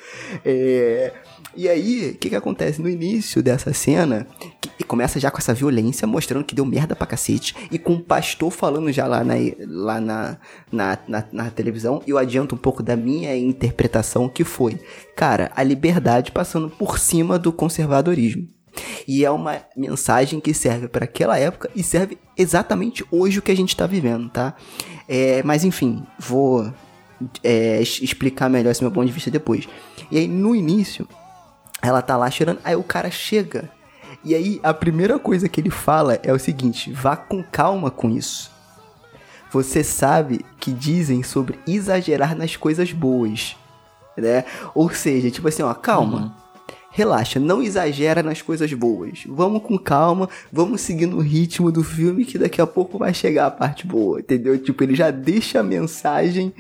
[0.43, 1.11] É,
[1.55, 2.81] e aí, o que que acontece?
[2.81, 4.27] No início dessa cena,
[4.59, 8.01] que, começa já com essa violência, mostrando que deu merda pra cacete, e com o
[8.01, 9.35] pastor falando já lá na,
[9.67, 10.37] lá na,
[10.71, 14.79] na, na, na televisão, eu adianto um pouco da minha interpretação, que foi,
[15.15, 18.47] cara, a liberdade passando por cima do conservadorismo.
[19.07, 23.51] E é uma mensagem que serve para aquela época e serve exatamente hoje o que
[23.51, 24.55] a gente tá vivendo, tá?
[25.07, 26.71] É, mas enfim, vou
[27.43, 29.67] é, explicar melhor esse meu ponto de vista depois.
[30.11, 31.07] E aí, no início,
[31.83, 33.69] ela tá lá cheirando, aí o cara chega.
[34.23, 38.09] E aí, a primeira coisa que ele fala é o seguinte: vá com calma com
[38.09, 38.51] isso.
[39.51, 43.55] Você sabe que dizem sobre exagerar nas coisas boas,
[44.17, 44.45] né?
[44.73, 46.35] Ou seja, tipo assim, ó, calma.
[46.89, 49.23] Relaxa, não exagera nas coisas boas.
[49.27, 53.47] Vamos com calma, vamos seguir no ritmo do filme que daqui a pouco vai chegar
[53.47, 54.57] a parte boa, entendeu?
[54.57, 56.53] Tipo, ele já deixa a mensagem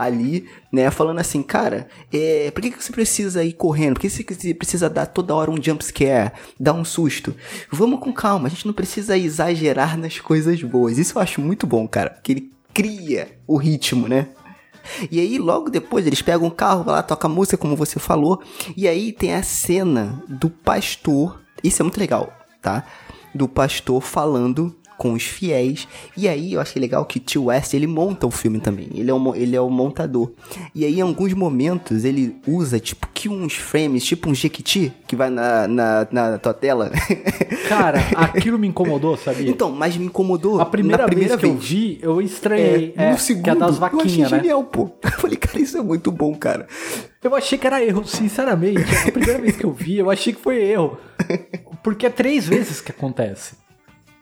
[0.00, 0.90] ali, né?
[0.90, 3.94] Falando assim, cara, é, por que, que você precisa ir correndo?
[3.94, 7.34] Por que você precisa dar toda hora um jump scare, dar um susto?
[7.70, 10.96] Vamos com calma, a gente não precisa exagerar nas coisas boas.
[10.96, 14.28] Isso eu acho muito bom, cara, que ele cria o ritmo, né?
[15.10, 18.42] E aí, logo depois, eles pegam um carro, vai lá, toca música, como você falou.
[18.74, 21.40] E aí tem a cena do pastor.
[21.62, 22.32] Isso é muito legal,
[22.62, 22.84] tá?
[23.34, 25.88] Do pastor falando com os fiéis.
[26.14, 28.86] E aí eu achei legal que Tio West ele monta o filme também.
[28.92, 30.30] Ele é, o, ele é o montador.
[30.74, 35.16] E aí em alguns momentos ele usa tipo que uns frames, tipo um jequiti que
[35.16, 36.90] vai na, na, na tua tela.
[37.66, 39.48] Cara, aquilo me incomodou, sabia?
[39.48, 40.60] Então, mas me incomodou.
[40.60, 42.92] A primeira, na primeira vez que vez eu vi, eu estranhei.
[42.94, 44.38] É, no segundo, que é das eu achei vaquinhas, né?
[44.38, 44.90] genial, pô.
[45.02, 46.66] Eu falei, cara, isso é muito bom, cara.
[47.24, 48.84] Eu achei que era erro, sinceramente.
[49.08, 50.98] A primeira vez que eu vi, eu achei que foi erro.
[51.82, 53.54] Porque é três vezes que acontece.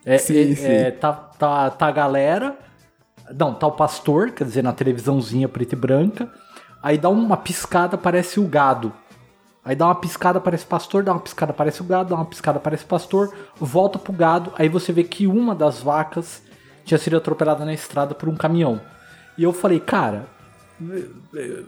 [0.09, 0.67] É, Sim, é- sim.
[0.67, 2.57] é, tá, tá, tá a galera.
[3.39, 6.33] Não, tá o pastor, quer dizer, na televisãozinha preta e branca.
[6.83, 8.91] Aí dá uma piscada, aparece o gado.
[9.63, 12.25] Aí dá uma piscada, aparece o pastor, dá uma piscada, aparece o gado, dá uma
[12.25, 14.51] piscada, aparece o pastor, volta pro gado.
[14.59, 16.43] Aí você vê que uma das vacas
[16.87, 18.81] tinha sido atropelada na estrada por um caminhão.
[19.37, 20.25] E eu falei, cara,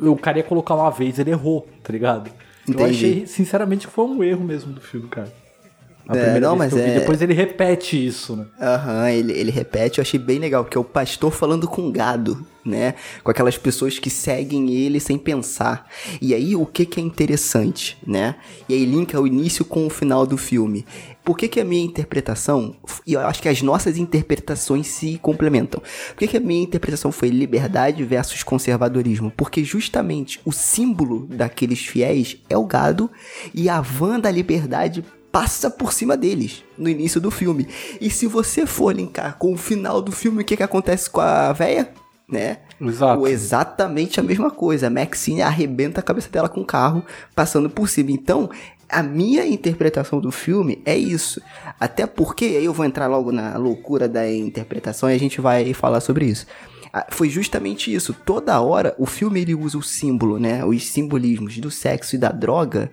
[0.00, 2.31] o cara ia colocar uma vez, ele errou, tá ligado?
[2.66, 2.90] Eu Entendi.
[2.90, 5.31] achei, sinceramente, que foi um erro mesmo do filme, cara.
[6.11, 8.46] A É, primeira não, vez mas que é- depois ele repete isso, né?
[8.61, 12.44] Aham, ele, ele repete, eu achei bem legal, porque é o pastor falando com gado,
[12.64, 12.94] né?
[13.23, 15.88] Com aquelas pessoas que seguem ele sem pensar.
[16.20, 18.35] E aí, o que que é interessante, né?
[18.68, 20.85] E aí linka o início com o final do filme.
[21.25, 22.75] Por que que a minha interpretação,
[23.07, 25.81] e eu acho que as nossas interpretações se complementam.
[26.09, 29.31] Por que que a minha interpretação foi liberdade versus conservadorismo?
[29.37, 33.09] Porque justamente o símbolo daqueles fiéis é o gado
[33.55, 37.69] e a van da liberdade passa por cima deles no início do filme.
[38.01, 41.21] E se você for linkar com o final do filme, o que que acontece com
[41.21, 41.93] a véia?
[42.29, 42.59] Né?
[42.81, 43.27] Exato.
[43.27, 44.87] Exatamente a mesma coisa.
[44.87, 48.12] A Maxine arrebenta a cabeça dela com o carro, passando por cima.
[48.12, 48.49] Então,
[48.88, 51.40] a minha interpretação do filme é isso.
[51.79, 55.75] Até porque, aí eu vou entrar logo na loucura da interpretação e a gente vai
[55.75, 56.47] falar sobre isso.
[56.93, 58.14] Ah, Foi justamente isso.
[58.14, 60.64] Toda hora o filme ele usa o símbolo, né?
[60.64, 62.93] Os simbolismos do sexo e da droga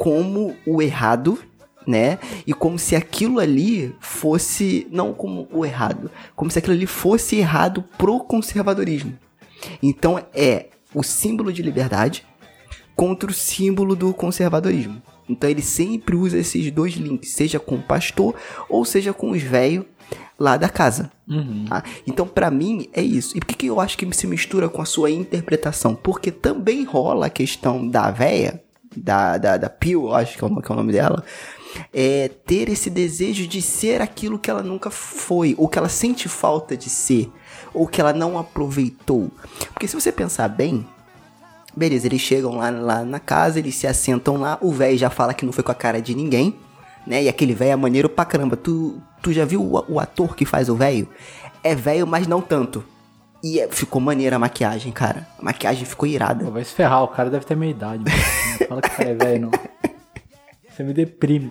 [0.00, 1.38] como o errado,
[1.86, 2.18] né?
[2.46, 4.86] E como se aquilo ali fosse.
[4.90, 6.10] Não como o errado.
[6.36, 9.16] Como se aquilo ali fosse errado pro conservadorismo.
[9.82, 12.24] Então é o símbolo de liberdade
[12.96, 15.00] contra o símbolo do conservadorismo.
[15.28, 18.34] Então ele sempre usa esses dois links, seja com o pastor
[18.68, 19.84] ou seja com os velhos
[20.38, 21.10] lá da casa.
[21.68, 21.84] tá?
[22.06, 23.36] Então pra mim é isso.
[23.36, 25.94] E por que, que eu acho que se mistura com a sua interpretação?
[25.94, 28.62] Porque também rola a questão da véia,
[28.96, 31.22] da, da, da Pio, acho que é, o, que é o nome dela,
[31.92, 36.28] é ter esse desejo de ser aquilo que ela nunca foi, ou que ela sente
[36.28, 37.30] falta de ser,
[37.72, 39.30] ou que ela não aproveitou.
[39.72, 40.86] Porque se você pensar bem,
[41.76, 45.32] Beleza, eles chegam lá, lá na casa, eles se assentam lá, o velho já fala
[45.32, 46.56] que não foi com a cara de ninguém,
[47.06, 47.22] né?
[47.22, 48.56] E aquele velho é maneiro pra caramba.
[48.56, 51.06] Tu, tu já viu o, o ator que faz o velho?
[51.62, 52.84] É velho, mas não tanto.
[53.42, 55.28] E é- ficou maneira a maquiagem, cara.
[55.38, 56.44] A maquiagem ficou irada.
[56.44, 58.02] Pô, vai se ferrar, o cara deve ter meia idade.
[58.02, 58.16] mano.
[58.60, 59.50] Não fala que o cara é velho, não.
[60.80, 61.48] Você me deprime.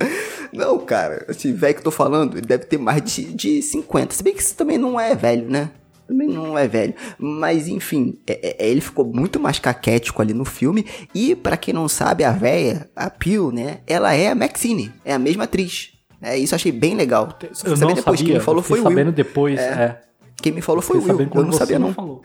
[0.52, 4.16] Não, cara, esse velho que eu tô falando, ele deve ter mais de, de 50.
[4.16, 5.70] Se bem que isso também não é velho, né?
[6.08, 6.96] Também não é velho.
[7.20, 10.84] Mas, enfim, é- é- ele ficou muito mais caquético ali no filme.
[11.14, 13.82] E, pra quem não sabe, a véia, a Pio, né?
[13.86, 14.92] Ela é a Maxine.
[15.06, 15.92] É a mesma atriz.
[16.20, 17.38] É, isso eu achei bem legal.
[17.54, 18.04] Só Eu não depois.
[18.20, 18.90] sabia, Quem me falou foi o Will.
[18.90, 20.02] sabendo depois, é.
[20.42, 21.30] Quem me falou foi o Will.
[21.36, 22.24] Eu não sabia, não falou.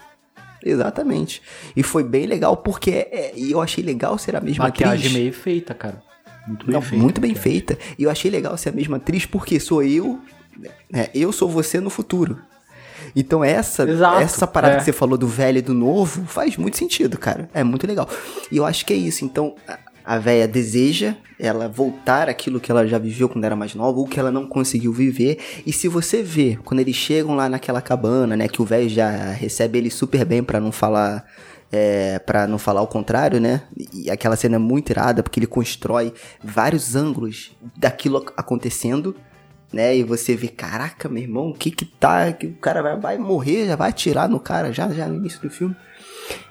[0.64, 1.42] Exatamente.
[1.76, 5.12] E foi bem legal porque é, e eu achei legal ser a mesma Maquiagem atriz.
[5.12, 6.02] meio feita, cara.
[6.46, 7.02] Muito bem Não, feita.
[7.02, 7.78] muito bem feita.
[7.98, 10.18] E eu achei legal ser a mesma atriz porque sou eu,
[10.90, 12.38] né, eu sou você no futuro.
[13.16, 14.76] Então essa Exato, essa parada é.
[14.78, 17.48] que você falou do velho e do novo faz muito sentido, cara.
[17.54, 18.08] É muito legal.
[18.50, 19.24] E eu acho que é isso.
[19.24, 23.74] Então a- a véia deseja ela voltar aquilo que ela já viveu quando era mais
[23.74, 25.38] nova ou que ela não conseguiu viver.
[25.64, 29.08] E se você vê quando eles chegam lá naquela cabana, né, que o velho já
[29.32, 31.24] recebe ele super bem pra não falar
[31.72, 33.62] é, para não falar o contrário, né?
[33.92, 39.14] E aquela cena é muito irada porque ele constrói vários ângulos daquilo ac- acontecendo,
[39.72, 39.96] né?
[39.96, 42.32] E você vê, caraca, meu irmão, o que que tá?
[42.32, 45.40] Que o cara vai, vai morrer, já vai atirar no cara já, já no início
[45.40, 45.74] do filme.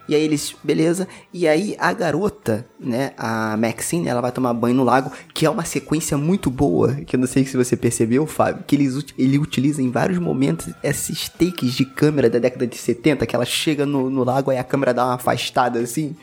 [0.08, 1.08] E aí eles, beleza.
[1.34, 5.50] E aí a garota, né, a Maxine, ela vai tomar banho no lago, que é
[5.50, 9.38] uma sequência muito boa, que eu não sei se você percebeu, Fábio, que eles, ele
[9.38, 13.86] utiliza em vários momentos esses takes de câmera da década de 70, que ela chega
[13.86, 16.16] no, no lago, aí a câmera dá uma afastada assim.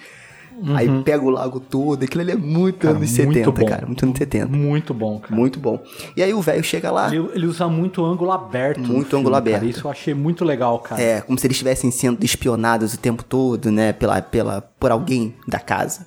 [0.75, 2.03] Aí pega o lago todo.
[2.05, 3.67] Aquilo ali é muito Cara, anos muito 70, bom.
[3.67, 3.87] cara.
[3.87, 4.47] Muito anos 70.
[4.49, 5.35] Muito bom, cara.
[5.35, 5.83] Muito bom.
[6.17, 7.15] E aí o velho chega lá.
[7.15, 8.81] Ele, ele usa muito ângulo aberto.
[8.81, 9.57] Muito filme, ângulo cara.
[9.57, 9.65] aberto.
[9.65, 11.01] Isso eu achei muito legal, cara.
[11.01, 13.93] É, como se eles estivessem sendo espionados o tempo todo, né?
[13.93, 16.07] Pela, pela, por alguém da casa,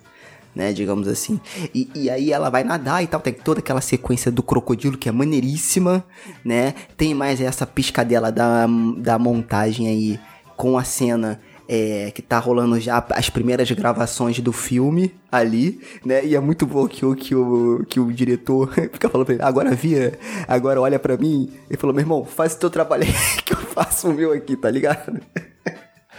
[0.55, 0.71] né?
[0.71, 1.39] Digamos assim.
[1.73, 3.19] E, e aí ela vai nadar e tal.
[3.19, 6.03] Tem toda aquela sequência do crocodilo que é maneiríssima,
[6.45, 6.75] né?
[6.95, 10.19] Tem mais essa piscadela da, da montagem aí
[10.55, 11.39] com a cena.
[11.67, 16.25] É, que tá rolando já as primeiras gravações do filme ali, né?
[16.25, 19.43] E é muito bom que o, que o, que o diretor fica falando pra ele,
[19.43, 21.51] agora vira, agora olha pra mim.
[21.69, 24.55] Ele falou, meu irmão, faz o teu trabalho aí que eu faço o meu aqui,
[24.55, 25.19] tá ligado?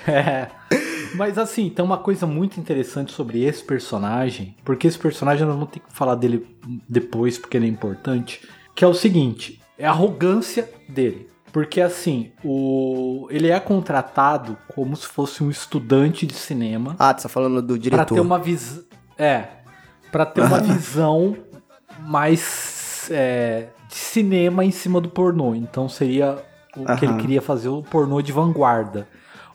[0.06, 0.48] É.
[1.14, 5.70] Mas assim, tem uma coisa muito interessante sobre esse personagem, porque esse personagem nós vamos
[5.70, 6.44] ter que falar dele
[6.88, 8.40] depois, porque ele é importante,
[8.74, 11.28] que é o seguinte, é a arrogância dele.
[11.54, 17.22] Porque assim, o ele é contratado como se fosse um estudante de cinema Ah, tu
[17.22, 18.12] tá falando do diretor.
[18.12, 18.82] ter uma visão,
[19.16, 19.44] é,
[20.10, 21.36] para ter uma visão
[22.00, 25.54] mais é, de cinema em cima do pornô.
[25.54, 26.44] Então seria
[26.76, 29.06] o que ele queria fazer o pornô de vanguarda.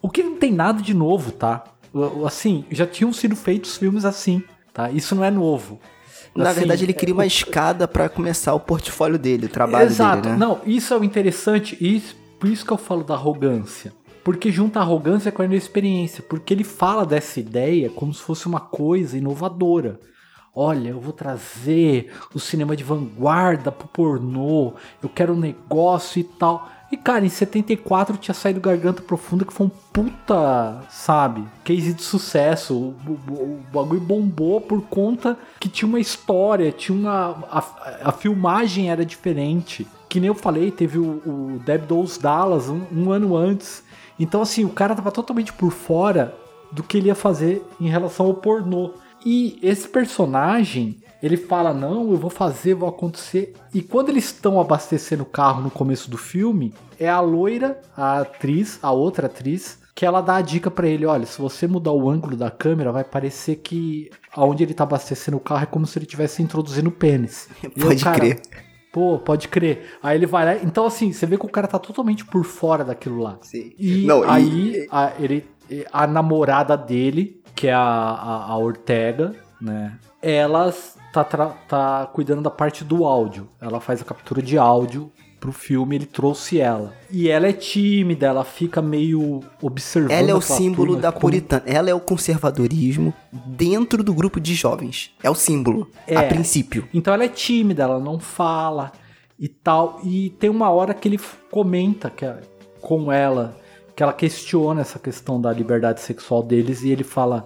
[0.01, 1.65] O que não tem nada de novo, tá?
[2.25, 4.41] Assim, já tinham sido feitos filmes assim,
[4.73, 4.89] tá?
[4.89, 5.81] Isso não é novo.
[6.43, 10.21] Na Assim, verdade, ele queria uma escada pra começar o portfólio dele, o trabalho Exato.
[10.23, 10.39] dele, né?
[10.39, 11.77] Não, isso é o interessante.
[11.79, 12.01] E
[12.39, 13.93] por isso que eu falo da arrogância.
[14.23, 16.23] Porque junta a arrogância com a inexperiência.
[16.27, 19.99] Porque ele fala dessa ideia como se fosse uma coisa inovadora.
[20.53, 24.73] Olha, eu vou trazer o cinema de vanguarda pro pornô.
[25.01, 26.69] Eu quero um negócio e tal.
[26.91, 32.01] E cara, em 74 tinha saído Garganta Profunda, que foi um puta, sabe, case de
[32.01, 32.73] sucesso.
[32.75, 37.43] O, o- o bagulho bombou por conta que tinha uma história, tinha uma.
[37.51, 39.85] A, a filmagem era diferente.
[40.07, 43.83] Que nem eu falei, teve o, o Dead Dolls Dallas um, um ano antes.
[44.19, 46.35] Então, assim, o cara tava totalmente por fora
[46.71, 48.93] do que ele ia fazer em relação ao pornô.
[49.23, 53.53] E esse personagem, ele fala: Não, eu vou fazer, vou acontecer.
[53.73, 58.19] E quando eles estão abastecendo o carro no começo do filme, é a loira, a
[58.19, 61.91] atriz, a outra atriz, que ela dá a dica pra ele: Olha, se você mudar
[61.91, 65.85] o ângulo da câmera, vai parecer que aonde ele tá abastecendo o carro é como
[65.85, 67.49] se ele estivesse introduzindo o pênis.
[67.63, 68.41] E Pode cara, crer.
[68.91, 69.97] Pô, pode crer.
[70.01, 70.55] Aí ele vai lá.
[70.63, 73.37] Então, assim, você vê que o cara tá totalmente por fora daquilo lá.
[73.41, 73.71] Sim.
[73.77, 75.45] E Não, e- aí a, ele,
[75.93, 79.99] a namorada dele, que é a, a, a Ortega, né?
[80.21, 80.73] Ela
[81.13, 83.49] tá, tá cuidando da parte do áudio.
[83.61, 86.93] Ela faz a captura de áudio pro filme, ele trouxe ela.
[87.09, 90.11] E ela é tímida, ela fica meio observando.
[90.11, 91.63] Ela é o símbolo turma, da como- puritana.
[91.65, 93.13] Ela é o conservadorismo
[93.45, 95.11] dentro do grupo de jovens.
[95.23, 96.27] É o símbolo, a É.
[96.27, 96.87] princípio.
[96.93, 98.91] Então ela é tímida, ela não fala
[99.39, 100.01] e tal.
[100.03, 101.19] E tem uma hora que ele
[101.49, 102.41] comenta que é
[102.81, 103.57] com ela,
[103.95, 107.45] que ela questiona essa questão da liberdade sexual deles e ele fala: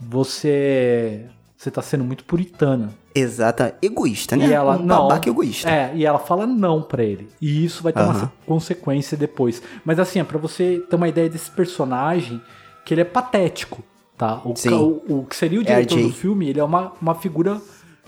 [0.00, 1.26] Você.
[1.58, 2.90] Você tá sendo muito puritana.
[3.12, 3.76] Exata.
[3.82, 4.46] Egoísta, né?
[4.46, 5.08] E ela um não.
[5.08, 5.68] babaca egoísta.
[5.68, 7.28] É, e ela fala não pra ele.
[7.40, 8.30] E isso vai ter uma Aham.
[8.46, 9.60] consequência depois.
[9.84, 12.40] Mas assim, é pra você ter uma ideia desse personagem,
[12.84, 13.82] que ele é patético,
[14.16, 14.40] tá?
[14.44, 14.72] O, Sim.
[14.72, 16.06] o, o que seria o diretor RJ.
[16.08, 17.60] do filme, ele é uma, uma figura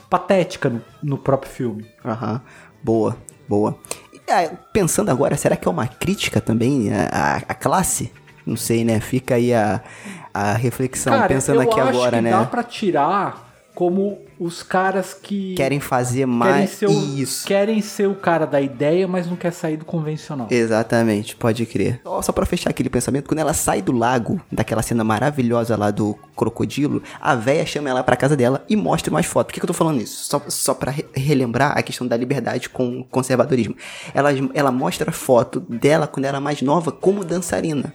[0.09, 1.85] patética no, no próprio filme.
[2.05, 2.41] Aham.
[2.85, 3.17] Boa,
[3.49, 3.77] boa.
[4.13, 8.13] E, ah, pensando agora, será que é uma crítica também à, à classe?
[8.47, 9.01] Não sei, né?
[9.01, 9.83] Fica aí a,
[10.33, 12.31] a reflexão Cara, pensando eu aqui acho agora, que né?
[12.31, 16.71] dá pra tirar como os caras que Querem fazer querem mais.
[16.71, 17.47] ser, o, Isso.
[17.47, 20.49] querem ser o cara da ideia, mas não quer sair do convencional.
[20.51, 22.01] Exatamente, pode crer.
[22.03, 25.91] Só, só pra fechar aquele pensamento, quando ela sai do lago, daquela cena maravilhosa lá
[25.91, 29.49] do crocodilo, a véia chama ela pra casa dela e mostra umas fotos.
[29.51, 30.25] Por que, que eu tô falando isso?
[30.25, 33.77] Só, só pra re- relembrar a questão da liberdade com o conservadorismo.
[34.13, 37.95] Ela, ela mostra foto dela quando era mais nova como dançarina.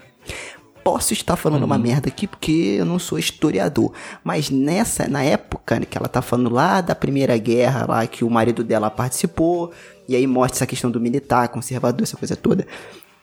[0.86, 3.92] Posso estar falando uma merda aqui porque eu não sou historiador,
[4.24, 8.24] mas nessa, na época né, que ela tá falando lá da Primeira Guerra, lá que
[8.24, 9.74] o marido dela participou,
[10.08, 12.68] e aí mostra essa questão do militar, conservador, essa coisa toda.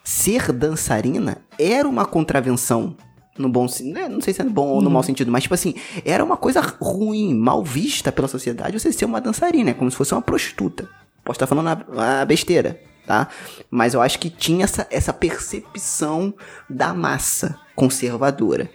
[0.02, 2.96] Ser dançarina era uma contravenção.
[3.38, 5.54] No bom né, Não sei se é no bom ou no mau sentido, mas tipo
[5.54, 9.88] assim, era uma coisa ruim, mal vista pela sociedade você ser uma dançarina, é como
[9.88, 10.88] se fosse uma prostituta.
[11.22, 13.28] Posso estar falando a, a besteira, tá?
[13.70, 16.34] Mas eu acho que tinha essa, essa percepção
[16.68, 18.70] da massa conservadora.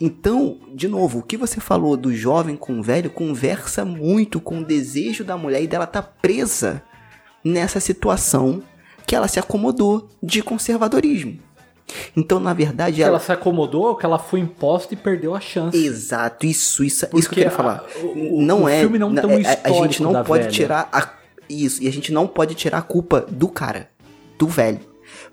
[0.00, 4.58] Então, de novo, o que você falou do jovem com o velho conversa muito com
[4.58, 6.82] o desejo da mulher e dela tá presa
[7.42, 8.62] nessa situação
[9.06, 11.38] que ela se acomodou de conservadorismo.
[12.14, 13.12] Então, na verdade, ela.
[13.12, 15.78] ela se acomodou, que ela foi imposta e perdeu a chance.
[15.82, 17.82] Exato, isso, isso, isso que eu queria a- falar.
[18.02, 18.80] o- não o é.
[18.80, 20.52] filme não tem um é- a, a gente não pode velha.
[20.52, 21.08] tirar a,
[21.48, 23.88] isso, e a gente não pode tirar a culpa do cara,
[24.38, 24.80] do velho.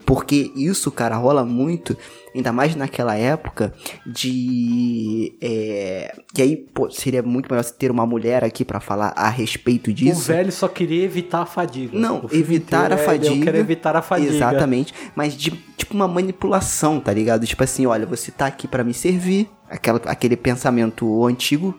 [0.06, 1.98] Porque isso, cara, rola muito,
[2.34, 3.74] ainda mais naquela época,
[4.06, 5.36] de.
[5.42, 9.30] É, e aí, pô, seria muito melhor você ter uma mulher aqui pra falar a
[9.30, 10.22] respeito O disso.
[10.28, 11.98] velho só queria evitar a fadiga.
[11.98, 13.46] Não, O evitar a inteiro é, Eu fadiga.
[13.46, 14.34] quero evitar a fadiga.
[14.34, 14.94] Exatamente.
[15.16, 17.46] Mas de tipo uma manipulação, tá ligado?
[17.46, 19.50] Tipo assim, olha, você tá aqui pra me servir.
[19.70, 21.76] Aquela, aquele pensamento antigo,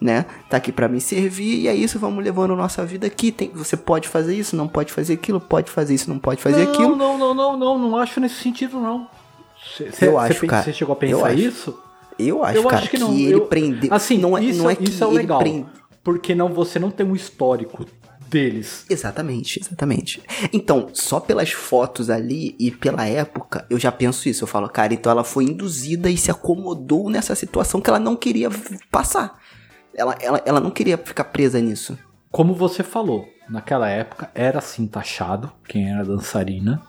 [0.00, 0.24] né?
[0.48, 3.30] Tá aqui pra me servir e é isso, vamos levando nossa vida aqui.
[3.30, 6.64] Tem, você pode fazer isso, não pode fazer aquilo, pode fazer isso, não pode fazer
[6.64, 6.96] não, aquilo.
[6.96, 9.06] Não, não, não, não, não acho nesse sentido, não.
[9.76, 10.62] Cê- cê- Eu acho, cara.
[10.64, 11.38] Você chegou a Eu pensar acho.
[11.38, 11.78] isso?
[12.18, 13.12] Eu acho, eu cara, acho que não.
[13.14, 13.92] ele eu- prendeu.
[13.92, 15.38] Assim, não é, isso, não é que isso é o ele legal.
[15.38, 15.66] prende-
[16.02, 17.84] Porque não, você não tem um histórico
[18.28, 18.84] deles.
[18.88, 20.22] Exatamente, exatamente.
[20.52, 24.44] Então, só pelas fotos ali e pela época, eu já penso isso.
[24.44, 28.14] Eu falo, cara, então ela foi induzida e se acomodou nessa situação que ela não
[28.16, 28.48] queria
[28.90, 29.38] passar.
[30.00, 31.98] Ela, ela, ela não queria ficar presa nisso.
[32.30, 36.80] Como você falou, naquela época era assim taxado quem era dançarina.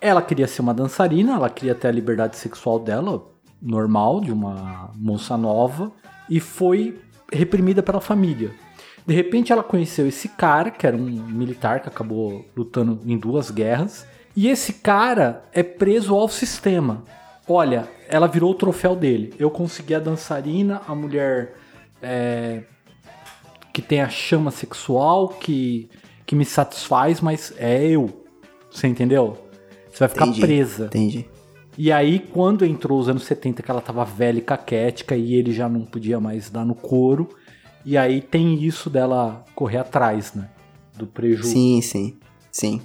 [0.00, 3.26] Ela queria ser uma dançarina, ela queria ter a liberdade sexual dela,
[3.60, 5.90] normal, de uma moça nova,
[6.30, 7.00] e foi
[7.32, 8.52] reprimida pela família.
[9.04, 13.50] De repente ela conheceu esse cara, que era um militar que acabou lutando em duas
[13.50, 14.06] guerras,
[14.36, 17.02] e esse cara é preso ao sistema.
[17.48, 19.34] Olha, ela virou o troféu dele.
[19.36, 21.56] Eu consegui a dançarina, a mulher
[22.02, 22.62] é,
[23.72, 25.88] que tem a chama sexual que,
[26.26, 28.24] que me satisfaz, mas é eu.
[28.70, 29.38] Você entendeu?
[29.90, 30.86] Você vai ficar Entendi, presa.
[30.86, 31.26] Entendi.
[31.76, 35.52] E aí, quando entrou os anos 70, que ela tava velha e caquética e ele
[35.52, 37.28] já não podia mais dar no couro.
[37.84, 40.50] E aí tem isso dela correr atrás, né?
[40.96, 41.52] Do prejuízo.
[41.52, 42.18] Sim, sim,
[42.50, 42.82] sim.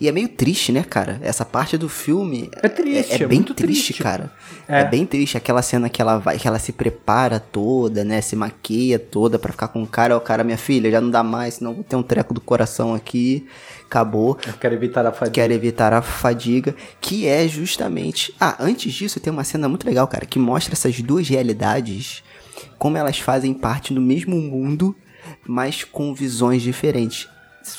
[0.00, 1.18] E é meio triste, né, cara?
[1.22, 4.02] Essa parte do filme É triste, é, é bem muito triste, triste.
[4.02, 4.32] cara.
[4.68, 4.80] É.
[4.80, 4.84] É.
[4.84, 8.20] bem triste aquela cena que ela vai, que ela se prepara toda, né?
[8.20, 10.16] Se maquia toda pra ficar com o cara.
[10.16, 12.94] Ó, cara, minha filha, já não dá mais, senão vou ter um treco do coração
[12.94, 13.46] aqui.
[13.86, 14.36] Acabou.
[14.46, 15.34] Eu quero evitar a fadiga.
[15.34, 18.34] Quero evitar a fadiga, que é justamente.
[18.38, 22.22] Ah, antes disso tem uma cena muito legal, cara, que mostra essas duas realidades,
[22.78, 24.94] como elas fazem parte do mesmo mundo,
[25.46, 27.28] mas com visões diferentes.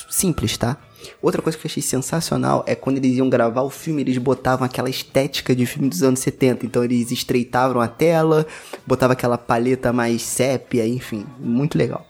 [0.09, 0.77] Simples, tá?
[1.21, 4.65] Outra coisa que eu achei sensacional é quando eles iam gravar o filme, eles botavam
[4.65, 6.65] aquela estética de filme dos anos 70.
[6.65, 8.45] Então eles estreitavam a tela,
[8.87, 12.05] botavam aquela paleta mais sépia, enfim, muito legal.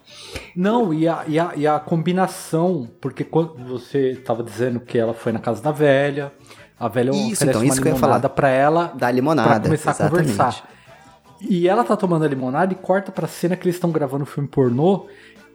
[0.55, 5.13] Não, e a, e, a, e a combinação, porque quando você tava dizendo que ela
[5.13, 6.31] foi na casa da velha,
[6.79, 9.49] a velha Isso, oferece então, uma isso ia limonada pra ela Da limonada.
[9.49, 10.15] pra começar exatamente.
[10.15, 10.69] a conversar.
[11.41, 14.27] E ela tá tomando a limonada e corta pra cena que eles estão gravando o
[14.27, 15.05] filme pornô,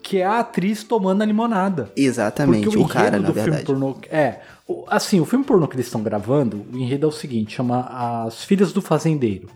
[0.05, 1.90] que é a atriz tomando a limonada.
[1.96, 3.64] Exatamente, Porque o, cara, enredo na verdade.
[3.64, 3.96] pornô.
[4.11, 4.40] É.
[4.68, 7.80] o- Assim, o filme pornô que eles estão gravando, o enredo é o seguinte: chama
[8.26, 9.48] As Filhas do Fazendeiro.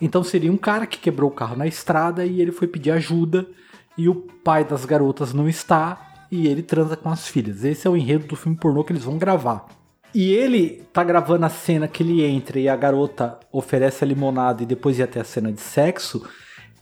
[0.00, 3.46] Então seria um cara que quebrou o carro na estrada e ele foi pedir ajuda.
[3.98, 6.08] E o pai das garotas não está.
[6.30, 7.62] E ele transa com as filhas.
[7.62, 9.66] Esse é o enredo do filme pornô que eles vão gravar.
[10.14, 14.62] E ele tá gravando a cena que ele entra e a garota oferece a limonada
[14.62, 16.26] e depois ia ter a cena de sexo.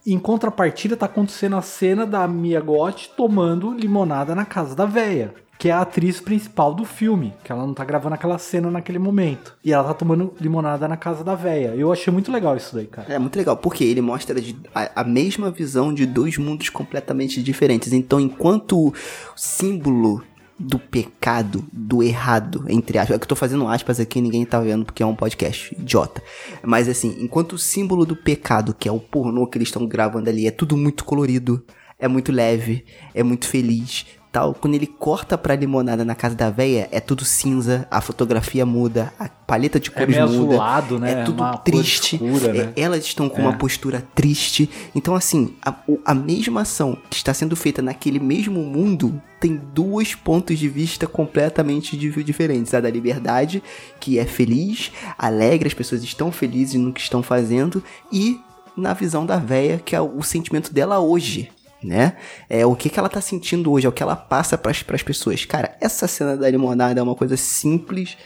[0.06, 5.34] Em contrapartida, tá acontecendo a cena da Mia Goth tomando limonada na casa da véia,
[5.58, 8.98] que é a atriz principal do filme, que ela não tá gravando aquela cena naquele
[8.98, 9.54] momento.
[9.62, 11.74] E ela tá tomando limonada na casa da véia.
[11.76, 13.12] Eu achei muito legal isso daí, cara.
[13.12, 14.34] É muito legal, porque ele mostra
[14.74, 17.92] a, a mesma visão de dois mundos completamente diferentes.
[17.92, 18.94] Então, enquanto
[19.36, 20.22] símbolo
[20.60, 24.60] do pecado, do errado, entre aspas, é que eu tô fazendo aspas aqui, ninguém tá
[24.60, 26.22] vendo porque é um podcast, idiota.
[26.62, 30.28] Mas assim, enquanto o símbolo do pecado, que é o pornô que eles estão gravando
[30.28, 31.64] ali, é tudo muito colorido,
[31.98, 32.84] é muito leve,
[33.14, 34.54] é muito feliz, tal.
[34.54, 39.12] Quando ele corta pra limonada na casa da véia, é tudo cinza, a fotografia muda,
[39.18, 40.48] a paleta de É cores meio muda.
[40.54, 41.12] azulado, né?
[41.12, 42.16] É tudo Uma triste.
[42.16, 42.72] escura, é- né?
[42.76, 43.42] elas estão com É.
[43.42, 44.70] uma postura triste.
[44.94, 45.74] Então, assim, a,
[46.04, 51.06] a mesma ação que está sendo feita naquele mesmo mundo tem dois pontos de vista
[51.06, 52.74] completamente di- diferentes.
[52.74, 53.62] A da liberdade,
[53.98, 58.38] que é feliz, alegre, as pessoas estão felizes no que estão fazendo, e
[58.76, 61.50] na visão da véia, que é o sentimento dela hoje.
[61.82, 62.16] Né?
[62.48, 65.02] É o que, que ela tá sentindo hoje, é o que ela passa pras, pras
[65.02, 65.44] pessoas.
[65.46, 68.18] Cara, essa cena da limonada é uma coisa simples,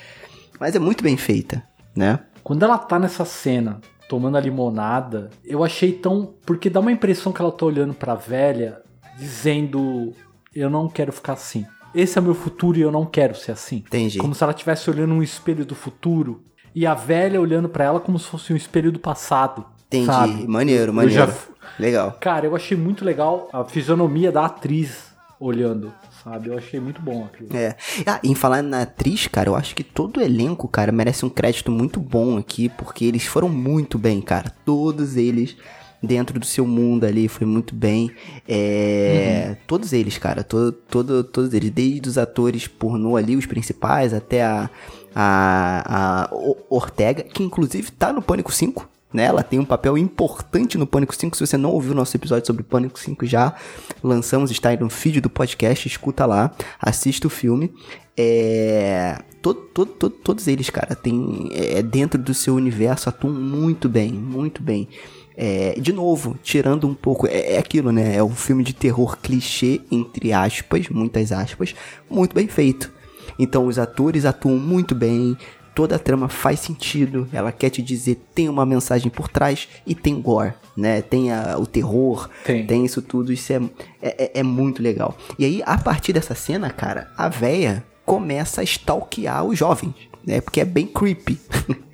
[0.58, 1.62] mas é muito bem feita,
[1.94, 2.18] né?
[2.42, 6.34] Quando ela tá nessa cena, tomando a limonada, eu achei tão.
[6.44, 8.82] Porque dá uma impressão que ela tá olhando pra velha,
[9.16, 10.12] dizendo:
[10.54, 11.66] Eu não quero ficar assim.
[11.94, 13.76] Esse é o meu futuro e eu não quero ser assim.
[13.76, 14.18] Entendi.
[14.18, 16.44] Como se ela estivesse olhando um espelho do futuro
[16.74, 19.64] e a velha olhando pra ela como se fosse um espelho do passado.
[19.96, 20.06] Entendi.
[20.06, 20.46] Sabe?
[20.48, 21.26] Maneiro, maneiro.
[21.26, 21.34] já-
[21.78, 22.16] Legal.
[22.20, 25.92] Cara, eu achei muito legal a fisionomia da atriz olhando,
[26.22, 26.48] sabe?
[26.48, 27.48] Eu achei muito bom aquilo.
[27.56, 27.74] É.
[28.06, 31.28] Ah, em falar na atriz, cara, eu acho que todo o elenco, cara, merece um
[31.28, 34.52] crédito muito bom aqui, porque eles foram muito bem, cara.
[34.64, 35.56] Todos eles
[36.00, 38.10] dentro do seu mundo ali, foi muito bem.
[38.46, 44.14] É, Todos eles, cara, todo, todo, todos eles, desde os atores pornô ali, os principais,
[44.14, 44.70] até a,
[45.14, 46.30] a, a
[46.70, 49.24] Ortega, que inclusive tá no Pânico 5, né?
[49.24, 51.36] Ela tem um papel importante no Pânico 5.
[51.36, 53.54] Se você não ouviu o nosso episódio sobre Pânico 5 já,
[54.02, 56.50] lançamos, está aí no feed do podcast, escuta lá,
[56.80, 57.72] assista o filme.
[58.16, 59.18] É...
[59.42, 64.12] to- to- to- todos eles, cara, tem, é, dentro do seu universo atuam muito bem,
[64.12, 64.88] muito bem.
[65.36, 68.14] É, de novo, tirando um pouco, é, é aquilo, né?
[68.16, 71.74] É um filme de terror clichê, entre aspas, muitas aspas,
[72.08, 72.92] muito bem feito.
[73.36, 75.36] Então os atores atuam muito bem,
[75.74, 79.94] toda a trama faz sentido, ela quer te dizer, tem uma mensagem por trás e
[79.94, 81.02] tem gore, né?
[81.02, 82.84] Tem a- o terror, Tem.
[82.84, 83.56] isso tudo, isso é,
[84.00, 85.16] é, é- é muito legal.
[85.38, 89.94] E aí, a partir dessa cena, cara, a véia começa a stalkear os jovens,
[90.24, 90.40] né?
[90.40, 91.38] Porque é bem creepy.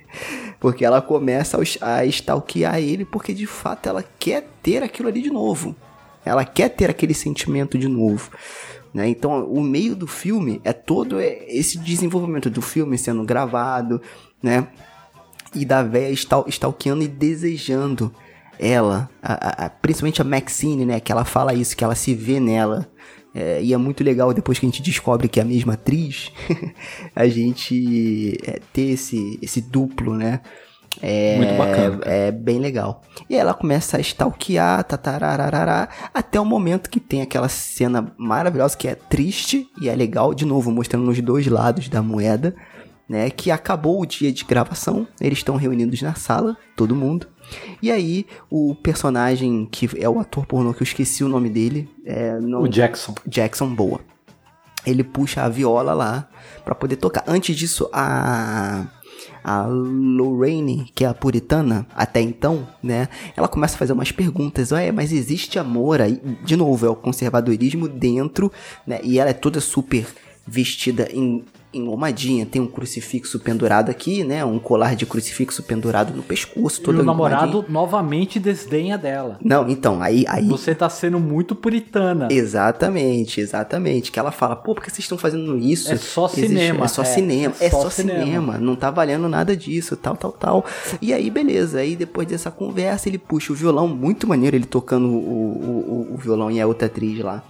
[0.59, 5.31] porque ela começa a stalkear ele porque de fato ela quer ter aquilo ali de
[5.31, 5.75] novo.
[6.23, 8.29] Ela quer ter aquele sentimento de novo.
[8.93, 9.07] Né?
[9.07, 14.01] Então, o meio do filme é todo esse desenvolvimento do filme sendo gravado,
[14.43, 14.67] né?
[15.55, 18.13] E da véia stal- stalkeando e desejando
[18.59, 20.99] ela, a- a- principalmente a Maxine, né?
[20.99, 22.87] Que ela fala isso, que ela se vê nela.
[23.33, 26.31] É, e é muito legal depois que a gente descobre que é a mesma atriz,
[27.15, 30.41] a gente é, ter esse, esse duplo, né?
[31.01, 32.11] É, Muito bacana, cara.
[32.11, 33.01] É bem legal.
[33.29, 38.87] E ela começa a stalkear, tatarararará, até o momento que tem aquela cena maravilhosa que
[38.87, 42.55] é triste e é legal, de novo, mostrando os dois lados da moeda,
[43.07, 43.29] né?
[43.29, 47.27] Que acabou o dia de gravação, eles estão reunidos na sala, todo mundo.
[47.81, 51.89] E aí, o personagem que é o ator pornô, que eu esqueci o nome dele,
[52.05, 53.13] é, não, O Jackson.
[53.25, 53.99] Jackson Boa.
[54.85, 56.27] Ele puxa a viola lá
[56.65, 57.23] pra poder tocar.
[57.27, 58.85] Antes disso, a
[59.43, 63.07] a Lorraine, que é a puritana até então, né?
[63.35, 64.71] Ela começa a fazer umas perguntas.
[64.71, 66.21] Ué, mas existe amor aí?
[66.43, 68.51] De novo, é o conservadorismo dentro,
[68.85, 68.99] né?
[69.03, 70.05] E ela é toda super
[70.45, 71.43] vestida em
[71.73, 74.43] engomadinha, tem um crucifixo pendurado aqui, né?
[74.43, 79.37] Um colar de crucifixo pendurado no pescoço, E todo o namorado novamente desdenha dela.
[79.43, 82.27] Não, então, aí aí Você tá sendo muito puritana.
[82.31, 84.11] Exatamente, exatamente.
[84.11, 85.91] Que ela fala, pô, por que vocês estão fazendo isso?
[85.91, 87.53] É só Existe- cinema, É só é, cinema.
[87.59, 88.23] É, é só só cinema.
[88.23, 88.57] cinema.
[88.57, 90.65] Não tá valendo nada disso, tal, tal, tal.
[91.01, 91.79] E aí, beleza.
[91.79, 96.13] Aí depois dessa conversa, ele puxa o violão, muito maneiro, ele tocando o, o, o-
[96.15, 97.43] o violão e a outra atriz lá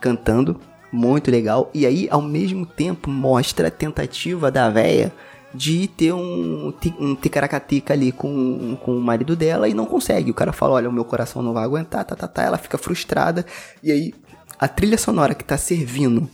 [0.00, 0.58] cantando.
[0.92, 1.70] Muito legal.
[1.74, 5.12] E aí, ao mesmo tempo, mostra a tentativa da véia
[5.54, 10.30] de ter um, um ticaracatica ali com, com o marido dela e não consegue.
[10.30, 12.42] O cara fala: Olha, o meu coração não vai aguentar, tá, tá, tá.
[12.42, 13.44] Ela fica frustrada.
[13.82, 14.14] E aí,
[14.58, 16.28] a trilha sonora que tá servindo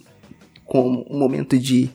[0.65, 1.91] como um momento de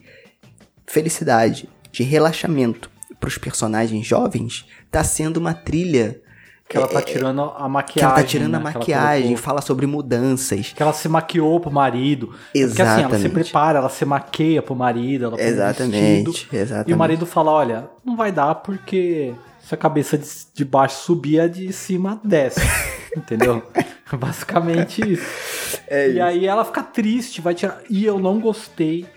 [0.86, 2.90] felicidade, de relaxamento
[3.20, 6.22] pros personagens jovens, tá sendo uma trilha
[6.70, 8.04] Que ela tá é, tirando a que maquiagem.
[8.04, 10.72] ela tá tirando a né, que maquiagem, fala sobre mudanças.
[10.72, 12.28] Que ela se maquiou pro marido.
[12.28, 13.30] Porque assim, ela se Exatamente.
[13.30, 16.92] prepara, ela se maqueia pro marido, ela um Exatamente, vestido, exatamente.
[16.92, 20.98] E o marido fala, olha, não vai dar porque se a cabeça de, de baixo
[21.04, 22.62] subir, a de cima desce.
[23.18, 23.64] Entendeu?
[24.14, 25.80] Basicamente isso.
[25.88, 27.82] É e aí ela fica triste, vai tirar.
[27.90, 29.08] E eu não gostei.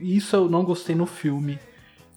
[0.00, 1.58] Isso eu não gostei no filme.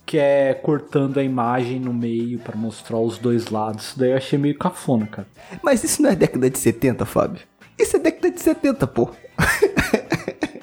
[0.09, 3.89] Que é cortando a imagem no meio pra mostrar os dois lados.
[3.89, 5.27] Isso daí eu achei meio cafona, cara.
[5.61, 7.43] Mas isso não é década de 70, Fábio?
[7.77, 9.07] Isso é década de 70, pô.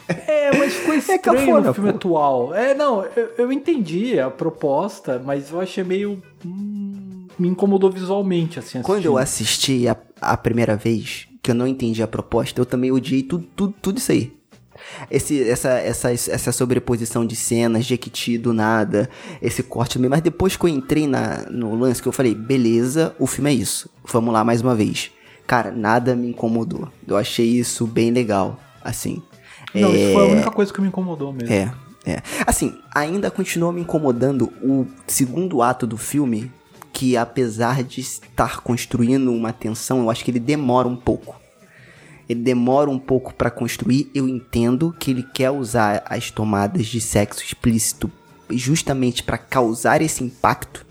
[0.08, 1.96] É, mas ficou estranho cafona, no filme pô.
[1.96, 2.54] atual.
[2.54, 6.22] É, não, eu, eu entendi a proposta, mas eu achei meio.
[6.44, 8.82] hum, me incomodou visualmente, assim.
[8.82, 9.88] Quando eu assistindo.
[9.88, 13.46] assisti a, a primeira vez, que eu não entendi a proposta, eu também odiei tudo,
[13.56, 14.32] tudo, tudo isso aí.
[15.10, 19.08] Esse, essa, essa, essa sobreposição de cenas, Jequiti do nada,
[19.40, 20.10] esse corte também.
[20.10, 23.54] Mas depois que eu entrei na, no lance, que eu falei, beleza, o filme é
[23.54, 23.88] isso.
[24.10, 25.10] Vamos lá mais uma vez.
[25.46, 26.88] Cara, nada me incomodou.
[27.06, 29.22] Eu achei isso bem legal, assim.
[29.74, 31.52] Não, isso foi a É, única coisa que me incomodou mesmo.
[31.52, 31.72] é,
[32.04, 32.22] é.
[32.46, 36.50] Assim, ainda continua me incomodando o segundo ato do filme,
[36.92, 41.36] que apesar de estar construindo uma tensão, eu acho que ele demora um pouco.
[42.28, 44.10] Ele demora um pouco pra construir.
[44.14, 48.10] Eu entendo que ele quer usar as tomadas de sexo explícito
[48.50, 50.84] justamente pra causar esse impacto,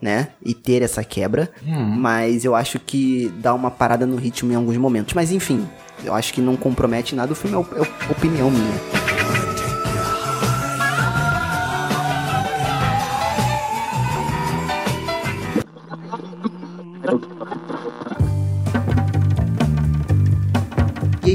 [0.00, 0.28] né?
[0.44, 1.50] E ter essa quebra.
[1.98, 5.14] Mas eu acho que dá uma parada no ritmo em alguns momentos.
[5.14, 5.66] Mas enfim,
[6.04, 7.32] eu acho que não compromete nada.
[7.32, 9.21] O filme é, é opinião minha.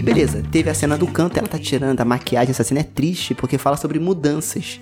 [0.07, 3.35] Beleza, teve a cena do canto, ela tá tirando a maquiagem, essa cena é triste
[3.35, 4.79] porque fala sobre mudanças.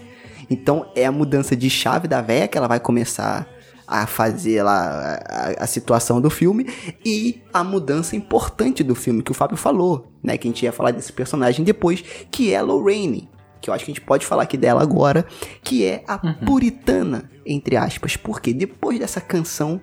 [0.52, 3.48] Então é a mudança de chave da véia que ela vai começar
[3.88, 6.68] a fazer lá a, a situação do filme
[7.04, 10.38] e a mudança importante do filme que o Fábio falou, né?
[10.38, 13.28] Que a gente ia falar desse personagem depois, que é a Lorraine.
[13.60, 15.26] que eu acho que a gente pode falar aqui dela agora,
[15.64, 18.16] que é a puritana, entre aspas.
[18.16, 19.82] Porque depois dessa canção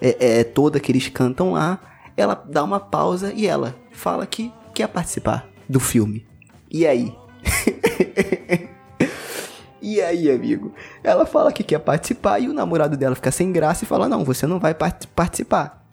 [0.00, 1.80] é, é, toda que eles cantam lá,
[2.16, 6.26] ela dá uma pausa e ela fala que quer participar do filme.
[6.70, 7.14] E aí?
[9.84, 10.72] E aí, amigo?
[11.02, 14.24] Ela fala que quer participar e o namorado dela fica sem graça e fala: Não,
[14.24, 15.84] você não vai part- participar.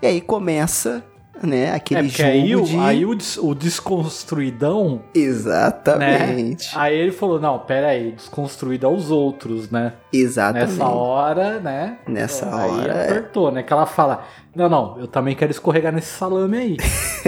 [0.00, 1.04] E aí começa,
[1.42, 2.78] né, É aquele porque jogo aí, o- de.
[2.78, 5.00] aí o, des- o desconstruidão, né?
[5.14, 6.70] Exatamente.
[6.78, 9.92] Aí ele falou, não, pera aí, desconstruído aos outros, né?
[10.12, 10.70] Exatamente.
[10.72, 11.98] Nessa hora, né?
[12.08, 13.04] Nessa aí hora, é.
[13.10, 13.62] apertou, né?
[13.62, 14.24] Que ela fala,
[14.54, 16.76] não, não, eu também quero escorregar nesse salame aí.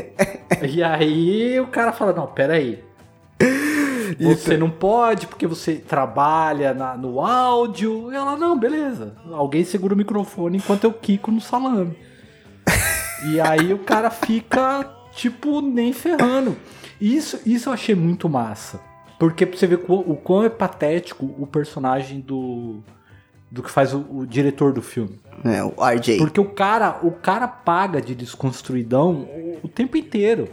[0.69, 2.83] e aí o cara fala, não, pera aí.
[4.19, 8.11] Você não pode porque você trabalha na- no áudio.
[8.13, 9.15] E ela, não, beleza.
[9.31, 11.97] Alguém segura o microfone enquanto eu quico no salame.
[13.31, 16.57] e aí o cara fica, tipo, nem ferrando.
[17.01, 18.81] Isso, isso eu achei muito massa.
[19.19, 22.83] Porque pra você ver o, o quão é patético o personagem do.
[23.51, 25.19] Do que faz o, o diretor do filme.
[25.45, 26.19] É, o RJ.
[26.19, 30.49] Porque o cara, o cara paga de desconstruidão o, o tempo inteiro.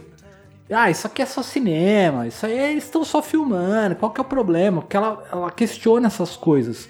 [0.70, 4.22] Ah, isso aqui é só cinema, isso aí eles estão só filmando, qual que é
[4.22, 4.80] o problema?
[4.80, 6.88] Porque ela, ela questiona essas coisas.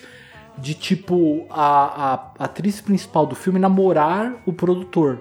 [0.58, 5.20] De tipo, a, a atriz principal do filme namorar o produtor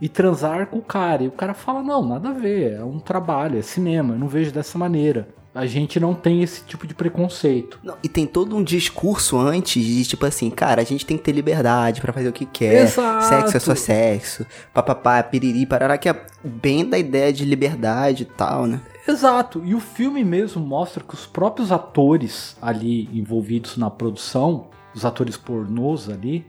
[0.00, 1.22] e transar com o cara.
[1.22, 4.26] E o cara fala: não, nada a ver, é um trabalho, é cinema, eu não
[4.26, 5.28] vejo dessa maneira.
[5.54, 7.78] A gente não tem esse tipo de preconceito.
[7.80, 11.22] Não, e tem todo um discurso antes de tipo assim, cara, a gente tem que
[11.22, 12.82] ter liberdade pra fazer o que quer.
[12.82, 13.24] Exato.
[13.26, 14.44] Sexo é só sexo.
[14.72, 18.80] Papapá, piriri, parará, que é bem da ideia de liberdade e tal, né?
[19.06, 25.04] Exato, e o filme mesmo mostra que os próprios atores ali envolvidos na produção, os
[25.04, 26.44] atores pornôs ali,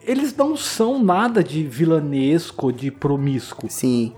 [0.00, 3.68] eles não são nada de vilanesco, de promíscuo.
[3.68, 4.14] Sim.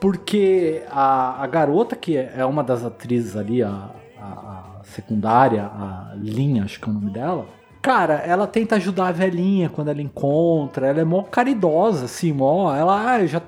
[0.00, 3.90] Porque a, a garota, que é é uma das atrizes ali, a,
[4.20, 7.46] a- a secundária, a Linha, acho que é o nome dela.
[7.82, 12.74] Cara, ela tenta ajudar a velhinha quando ela encontra, ela é mó caridosa, assim, mó.
[12.74, 13.42] Ela, ah, eu já.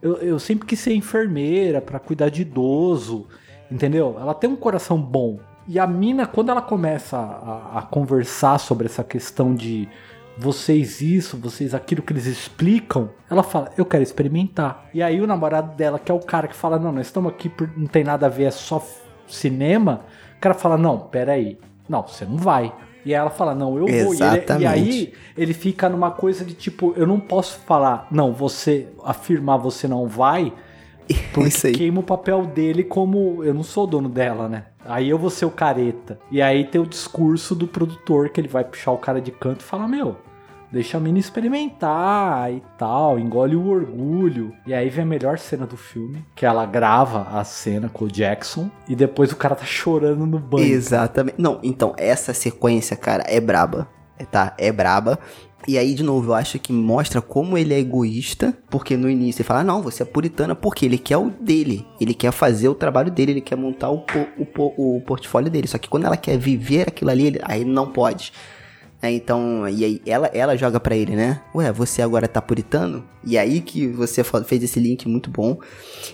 [0.00, 3.26] Eu, eu sempre quis ser enfermeira pra cuidar de idoso,
[3.70, 4.16] entendeu?
[4.20, 5.38] Ela tem um coração bom.
[5.68, 9.88] E a mina, quando ela começa a, a conversar sobre essa questão de
[10.38, 14.88] vocês isso, vocês aquilo que eles explicam, ela fala, eu quero experimentar.
[14.94, 17.48] E aí o namorado dela, que é o cara que fala, não, nós estamos aqui
[17.48, 18.82] por não tem nada a ver, é só
[19.28, 20.02] cinema,
[20.36, 21.58] o cara fala, não, peraí,
[21.88, 22.72] não, você não vai.
[23.04, 23.88] E aí ela fala, não, eu vou.
[23.88, 24.66] E, ele- e Exatamente.
[24.66, 29.88] aí ele fica numa coisa de tipo, eu não posso falar, não, você afirmar você
[29.88, 30.52] não vai,
[31.32, 31.72] porque Isso aí.
[31.72, 34.66] queima o papel dele como eu não sou dono dela, né?
[34.84, 36.18] Aí eu vou ser o careta.
[36.30, 39.60] E aí tem o discurso do produtor que ele vai puxar o cara de canto
[39.60, 40.16] e falar: Meu,
[40.72, 44.52] deixa a mina experimentar e tal, engole o orgulho.
[44.66, 48.10] E aí vem a melhor cena do filme, que ela grava a cena com o
[48.10, 50.64] Jackson e depois o cara tá chorando no banho.
[50.64, 51.36] Exatamente.
[51.38, 53.86] Não, então, essa sequência, cara, é braba.
[54.18, 54.54] É, Tá?
[54.56, 55.18] É braba.
[55.68, 59.40] E aí, de novo, eu acho que mostra como ele é egoísta, porque no início
[59.42, 62.74] ele fala, não, você é puritana, porque ele quer o dele, ele quer fazer o
[62.74, 64.04] trabalho dele, ele quer montar o,
[64.38, 65.68] o, o portfólio dele.
[65.68, 68.32] Só que quando ela quer viver aquilo ali, ele- aí não pode.
[69.00, 71.40] É, então, e aí ela, ela joga pra ele, né?
[71.52, 73.04] Ué, você agora tá puritano?
[73.24, 75.58] E aí que você fez esse link muito bom.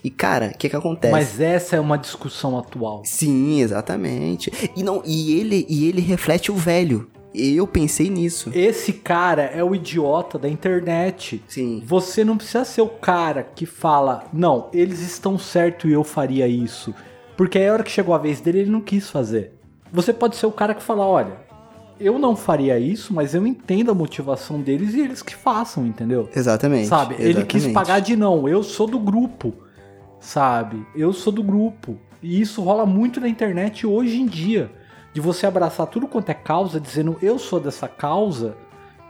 [0.03, 1.13] E cara, o que que acontece?
[1.13, 3.03] Mas essa é uma discussão atual.
[3.05, 4.51] Sim, exatamente.
[4.75, 7.11] E não, e ele e ele reflete o velho.
[7.35, 8.51] Eu pensei nisso.
[8.55, 11.43] Esse cara é o idiota da internet.
[11.47, 11.83] Sim.
[11.85, 16.49] Você não precisa ser o cara que fala, não, eles estão certo e eu faria
[16.49, 16.95] isso.
[17.37, 19.53] Porque aí a hora que chegou a vez dele, ele não quis fazer.
[19.93, 21.37] Você pode ser o cara que fala, olha,
[22.01, 26.29] eu não faria isso, mas eu entendo a motivação deles e eles que façam, entendeu?
[26.35, 26.87] Exatamente.
[26.87, 27.17] Sabe?
[27.19, 27.75] Ele quis exatamente.
[27.75, 29.53] pagar de não, eu sou do grupo.
[30.21, 30.85] Sabe?
[30.97, 31.97] Eu sou do grupo.
[32.23, 34.71] E isso rola muito na internet hoje em dia.
[35.19, 38.57] De você abraçar tudo quanto é causa, dizendo eu sou dessa causa.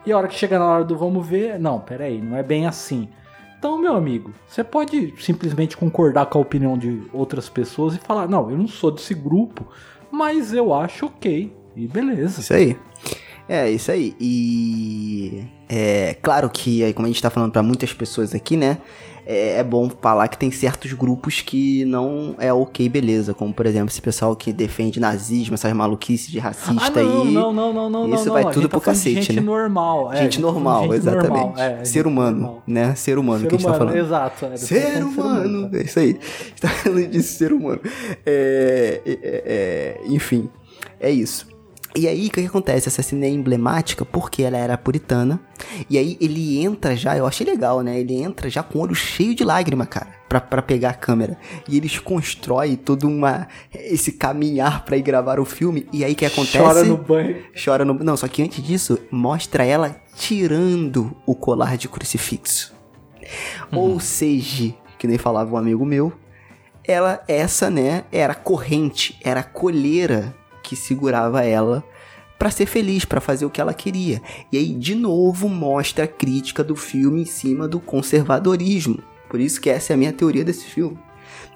[0.06, 2.66] E a hora que chega na hora do vamos ver, não, peraí, não é bem
[2.66, 3.11] assim.
[3.59, 8.26] Então, meu amigo, você pode simplesmente concordar com a opinião de outras pessoas e falar,
[8.26, 9.68] não, eu não sou desse grupo,
[10.11, 11.54] mas eu acho ok.
[11.76, 12.40] E beleza.
[12.40, 12.78] Isso aí.
[13.46, 14.16] É, isso aí.
[14.18, 18.78] E é claro que aí como a gente tá falando pra muitas pessoas aqui, né?
[19.31, 23.35] É, é bom falar que tem certos grupos que não é ok, beleza.
[23.35, 27.33] Como, por exemplo, esse pessoal que defende nazismo, essas maluquices de racista Ah, não, aí.
[27.33, 28.51] não, não, não, não, isso não, vai não.
[28.53, 29.43] Tudo pro tá de cacete, gente né?
[29.43, 30.11] normal.
[30.14, 31.31] é, gente tá normal, gente exatamente.
[31.31, 32.62] normal, é, ser humano, normal.
[32.66, 32.95] né?
[32.95, 34.05] Ser humano Ser que a gente tá humano, falando.
[34.07, 34.45] Exato.
[34.47, 36.09] é, Ser tá falando de humano, é isso aí.
[36.09, 37.81] A gente tá falando de ser humano.
[38.24, 40.49] É, é, é, enfim,
[40.99, 41.47] é isso.
[41.97, 42.89] E aí, o que, que acontece?
[42.89, 45.41] Essa cena é emblemática porque ela era puritana.
[45.89, 47.99] E aí, ele entra já, eu achei legal, né?
[47.99, 51.39] Ele entra já com o olho cheio de lágrima, cara, pra, pra pegar a câmera.
[51.68, 55.86] E eles constroem todo uma, esse caminhar pra ir gravar o filme.
[55.93, 56.59] E aí, o que acontece?
[56.59, 57.43] Chora no banho.
[57.64, 57.95] Chora no.
[57.95, 62.74] Não, só que antes disso, mostra ela tirando o colar de crucifixo.
[63.72, 66.12] Ou seja, que nem falava um amigo meu,
[66.84, 70.34] ela, essa, né, era corrente, era colheira
[70.68, 71.82] que segurava ela
[72.38, 74.20] pra ser feliz, pra fazer o que ela queria.
[74.52, 78.98] E aí, de novo, mostra a crítica do filme em cima do conservadorismo.
[79.30, 80.98] Por isso que essa é a minha teoria desse filme.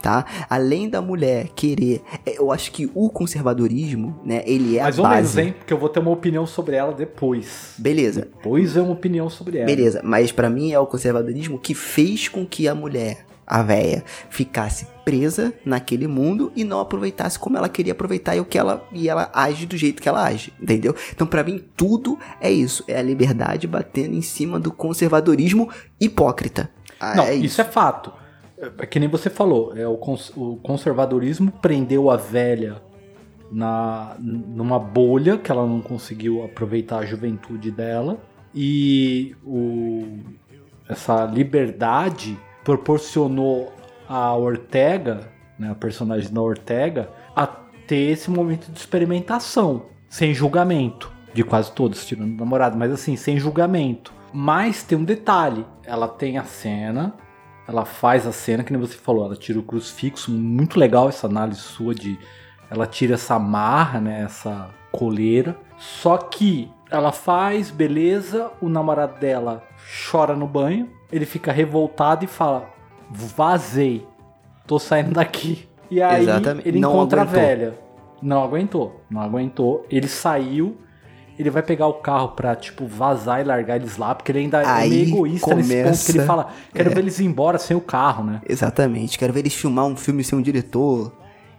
[0.00, 0.24] Tá?
[0.50, 5.02] Além da mulher querer, é, eu acho que o conservadorismo, né, ele é Mais a
[5.02, 5.36] ou base.
[5.36, 5.54] menos, hein?
[5.58, 7.74] Porque eu vou ter uma opinião sobre ela depois.
[7.78, 8.22] Beleza.
[8.22, 9.66] Depois é uma opinião sobre ela.
[9.66, 14.02] Beleza, mas pra mim é o conservadorismo que fez com que a mulher, a véia,
[14.30, 18.82] ficasse presa naquele mundo e não aproveitasse como ela queria aproveitar e o que ela
[18.92, 20.94] e ela age do jeito que ela age, entendeu?
[21.12, 25.68] Então pra mim tudo é isso, é a liberdade batendo em cima do conservadorismo
[26.00, 26.70] hipócrita.
[26.98, 27.60] Ah, Não, é isso.
[27.60, 28.12] é fato.
[28.78, 32.80] É que nem você falou, é o, cons- o conservadorismo prendeu a velha
[33.50, 38.18] na, numa bolha que ela não conseguiu aproveitar a juventude dela
[38.54, 40.20] e o,
[40.88, 43.72] essa liberdade proporcionou
[44.08, 51.10] a Ortega, né, a personagem da Ortega, a ter esse momento de experimentação, sem julgamento,
[51.34, 54.12] de quase todos, tirando o namorado, mas assim, sem julgamento.
[54.32, 57.14] Mas tem um detalhe, ela tem a cena,
[57.66, 61.26] ela faz a cena, que nem você falou, ela tira o crucifixo, muito legal essa
[61.26, 62.18] análise sua de
[62.70, 65.56] ela tira essa marra, né, essa coleira.
[65.76, 69.62] Só que ela faz, beleza, o namorado dela
[70.10, 72.68] chora no banho, ele fica revoltado e fala:
[73.10, 74.06] "Vazei.
[74.66, 75.68] Tô saindo daqui".
[75.90, 77.40] E aí Exatamente, ele não encontra aguentou.
[77.40, 77.78] a velha.
[78.22, 79.84] Não aguentou, não aguentou.
[79.90, 80.78] Ele saiu,
[81.38, 84.62] ele vai pegar o carro pra, tipo, vazar e largar eles lá, porque ele ainda
[84.62, 86.94] é Aí meio egoísta nesse ponto que ele começa- fala: quero é.
[86.94, 88.40] ver eles ir embora sem o carro, né?
[88.48, 91.12] Exatamente, quero ver eles filmar um filme sem um diretor.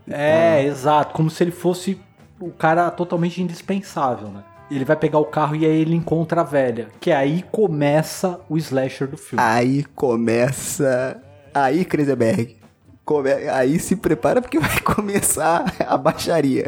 [0.09, 1.13] É, exato.
[1.13, 1.99] Como se ele fosse
[2.39, 4.43] o cara totalmente indispensável, né?
[4.71, 6.87] Ele vai pegar o carro e aí ele encontra a velha.
[6.99, 9.43] Que aí começa o slasher do filme.
[9.43, 11.21] Aí começa.
[11.53, 12.57] Aí, Kreuzberg.
[13.05, 13.31] Come...
[13.31, 16.65] Aí se prepara porque vai começar a baixaria.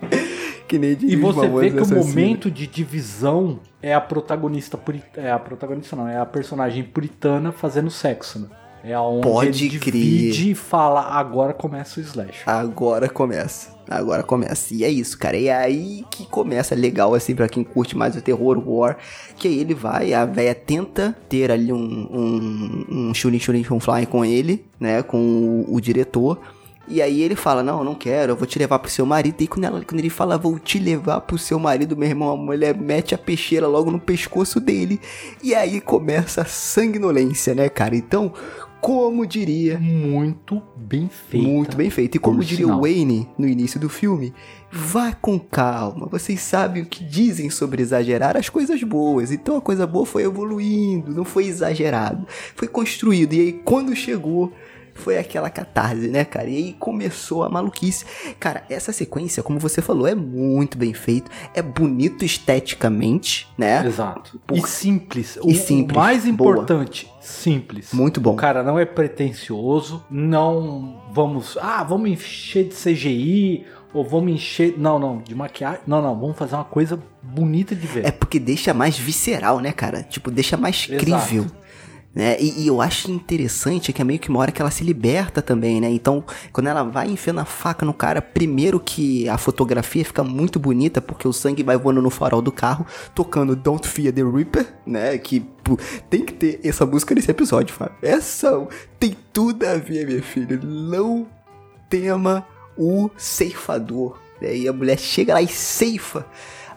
[0.66, 5.26] que nem diz e você vê que o momento de divisão é a protagonista puritana.
[5.26, 8.48] É a protagonista, não, é a personagem puritana fazendo sexo, né?
[8.84, 9.92] É aonde Pode ele crer.
[9.92, 12.48] divide e fala, agora começa o slasher.
[12.48, 13.75] Agora começa.
[13.88, 14.74] Agora começa.
[14.74, 15.36] E é isso, cara.
[15.36, 18.98] E é aí que começa legal, assim, pra quem curte mais o terror, o war.
[19.36, 24.06] Que aí ele vai, a véia tenta ter ali um, um, um shooting, shooting, fly
[24.06, 25.02] com ele, né?
[25.02, 26.40] Com o, o diretor.
[26.88, 29.40] E aí ele fala, não, não quero, eu vou te levar pro seu marido.
[29.40, 32.36] E quando, ela, quando ele fala, vou te levar pro seu marido, meu irmão, a
[32.36, 35.00] mulher mete a peixeira logo no pescoço dele.
[35.42, 37.96] E aí começa a sanguinolência, né, cara?
[37.96, 38.32] Então,
[38.86, 41.44] como diria Muito bem feito.
[41.44, 42.14] muito bem feito.
[42.14, 42.78] E como diria sinal.
[42.78, 44.32] o Wayne no início do filme,
[44.70, 46.06] vá com calma.
[46.06, 49.32] Vocês sabem o que dizem sobre exagerar as coisas boas.
[49.32, 52.28] Então a coisa boa foi evoluindo, não foi exagerado.
[52.54, 53.32] Foi construído.
[53.32, 54.52] E aí quando chegou,
[54.96, 56.48] foi aquela catarse, né, cara?
[56.48, 58.04] E aí começou a maluquice.
[58.40, 61.30] Cara, essa sequência, como você falou, é muito bem feito.
[61.54, 63.84] É bonito esteticamente, né?
[63.86, 64.40] Exato.
[64.46, 65.36] Por- E simples.
[65.36, 65.96] E o, simples.
[65.96, 66.32] O mais Boa.
[66.52, 67.92] importante, simples.
[67.92, 68.32] Muito bom.
[68.32, 74.74] O cara não é pretencioso, não vamos, ah, vamos encher de CGI ou vamos encher,
[74.76, 75.80] não, não, de maquiagem.
[75.86, 78.04] Não, não, vamos fazer uma coisa bonita de ver.
[78.06, 80.02] É porque deixa mais visceral, né, cara?
[80.02, 81.04] Tipo, deixa mais Exato.
[81.04, 81.46] crível.
[82.16, 82.40] Né?
[82.40, 85.42] E, e eu acho interessante que é meio que uma hora que ela se liberta
[85.42, 85.90] também, né?
[85.90, 90.58] Então, quando ela vai enfiando a faca no cara, primeiro que a fotografia fica muito
[90.58, 94.66] bonita, porque o sangue vai voando no farol do carro, tocando Don't Fear the Reaper,
[94.86, 95.18] né?
[95.18, 97.96] Que pô, tem que ter essa música nesse episódio, Fábio.
[98.00, 98.66] Essa
[98.98, 100.58] tem tudo a ver, minha filha.
[100.62, 101.26] Não
[101.90, 102.46] tema
[102.78, 104.18] o ceifador.
[104.40, 104.56] né?
[104.56, 106.24] E a mulher chega lá e ceifa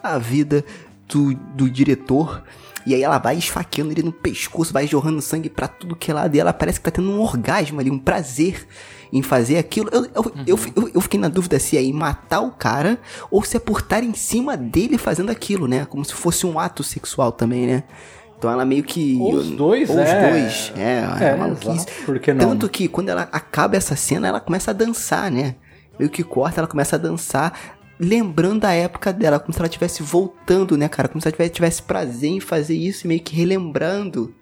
[0.02, 0.62] a vida
[1.08, 2.42] do, do diretor.
[2.86, 6.14] E aí ela vai esfaqueando ele no pescoço, vai jorrando sangue pra tudo que é
[6.14, 6.34] lado.
[6.34, 8.66] E ela parece que tá tendo um orgasmo ali, um prazer
[9.12, 9.90] em fazer aquilo.
[9.92, 12.98] Eu, eu, eu, eu, eu fiquei na dúvida se é em matar o cara
[13.30, 15.84] ou se é por estar em cima dele fazendo aquilo, né?
[15.84, 17.84] Como se fosse um ato sexual também, né?
[18.38, 19.18] Então ela meio que.
[19.20, 20.02] Ou os dois, ou é.
[20.02, 20.72] os dois.
[20.76, 21.70] É, é, É, maluquice.
[21.70, 21.92] exato.
[22.06, 22.48] Por que não?
[22.48, 25.56] Tanto que quando ela acaba essa cena, ela começa a dançar, né?
[25.98, 30.02] Meio que corta, ela começa a dançar, lembrando a época dela, como se ela estivesse
[30.02, 31.06] voltando, né, cara?
[31.06, 34.34] Como se ela tivesse, prazer em fazer isso, meio que relembrando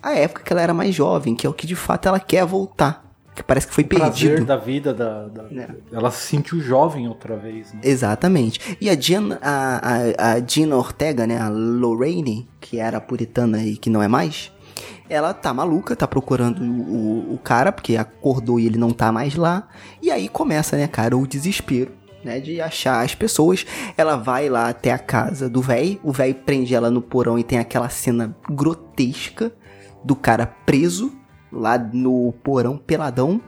[0.00, 2.44] a época que ela era mais jovem, que é o que de fato ela quer
[2.46, 4.46] voltar, que parece que foi Prazer perdido.
[4.46, 5.68] da vida da, da- É.
[5.92, 7.80] ela se sentiu jovem outra vez, né?
[7.82, 8.76] Exatamente.
[8.80, 9.80] E a Gina, a,
[10.28, 14.52] a, a Gina Ortega, né, a Lorraine, que era puritana e que não é mais,
[15.08, 19.10] ela tá maluca, tá procurando o, o, o cara, porque acordou e ele não tá
[19.12, 19.68] mais lá.
[20.00, 21.92] E aí começa, né, cara, o desespero,
[22.24, 23.66] né, de achar as pessoas.
[23.96, 27.44] Ela vai lá até a casa do véi, o véi prende ela no porão e
[27.44, 29.52] tem aquela cena grotesca
[30.04, 31.12] do cara preso
[31.50, 33.40] lá no porão peladão.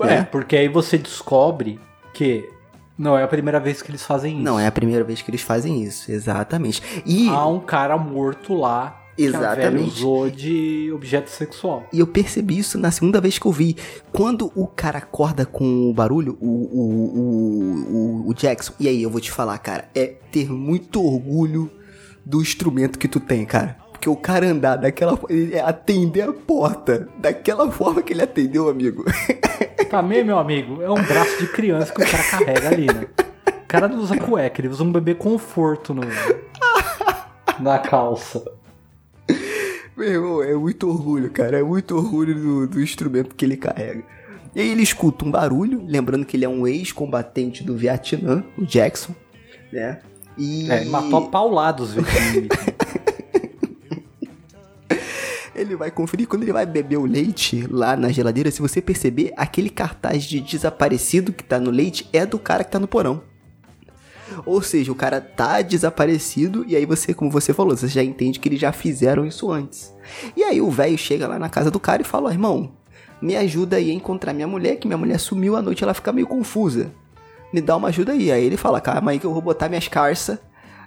[0.00, 0.28] É, né?
[0.30, 1.80] porque aí você descobre
[2.12, 2.48] que
[2.96, 4.42] não é a primeira vez que eles fazem isso.
[4.42, 6.82] Não é a primeira vez que eles fazem isso, exatamente.
[7.04, 9.88] E Há um cara morto lá que velha Exatamente.
[9.88, 11.86] usou de objeto sexual.
[11.92, 13.76] E eu percebi isso na segunda vez que eu vi.
[14.12, 19.10] Quando o cara acorda com o barulho, o, o, o, o, Jackson, e aí eu
[19.10, 21.70] vou te falar, cara, é ter muito orgulho
[22.24, 23.76] do instrumento que tu tem, cara.
[23.92, 29.04] Porque o cara andar daquela ele atender a porta daquela forma que ele atendeu, amigo.
[29.90, 33.06] Também, meu amigo, é um braço de criança que o cara carrega ali, né?
[33.46, 36.02] O cara não usa cueca, ele usa um bebê conforto no,
[37.60, 38.44] na calça.
[39.96, 41.58] Meu irmão, é muito orgulho, cara.
[41.58, 44.02] É muito orgulho do, do instrumento que ele carrega.
[44.54, 48.64] E aí ele escuta um barulho, lembrando que ele é um ex-combatente do Vietnã, o
[48.64, 49.14] Jackson,
[49.72, 50.00] né?
[50.38, 52.04] E É, matou a paulados, viu?
[55.54, 58.50] ele vai conferir quando ele vai beber o leite lá na geladeira.
[58.50, 62.70] Se você perceber, aquele cartaz de desaparecido que tá no leite é do cara que
[62.70, 63.22] tá no porão.
[64.44, 68.38] Ou seja, o cara tá desaparecido e aí você, como você falou, você já entende
[68.38, 69.94] que eles já fizeram isso antes.
[70.36, 72.72] E aí o velho chega lá na casa do cara e fala: ó, irmão,
[73.20, 76.12] me ajuda aí a encontrar minha mulher, que minha mulher sumiu à noite, ela fica
[76.12, 76.92] meio confusa.
[77.52, 78.30] Me dá uma ajuda aí.
[78.30, 80.38] Aí ele fala: calma aí que eu vou botar minhas carças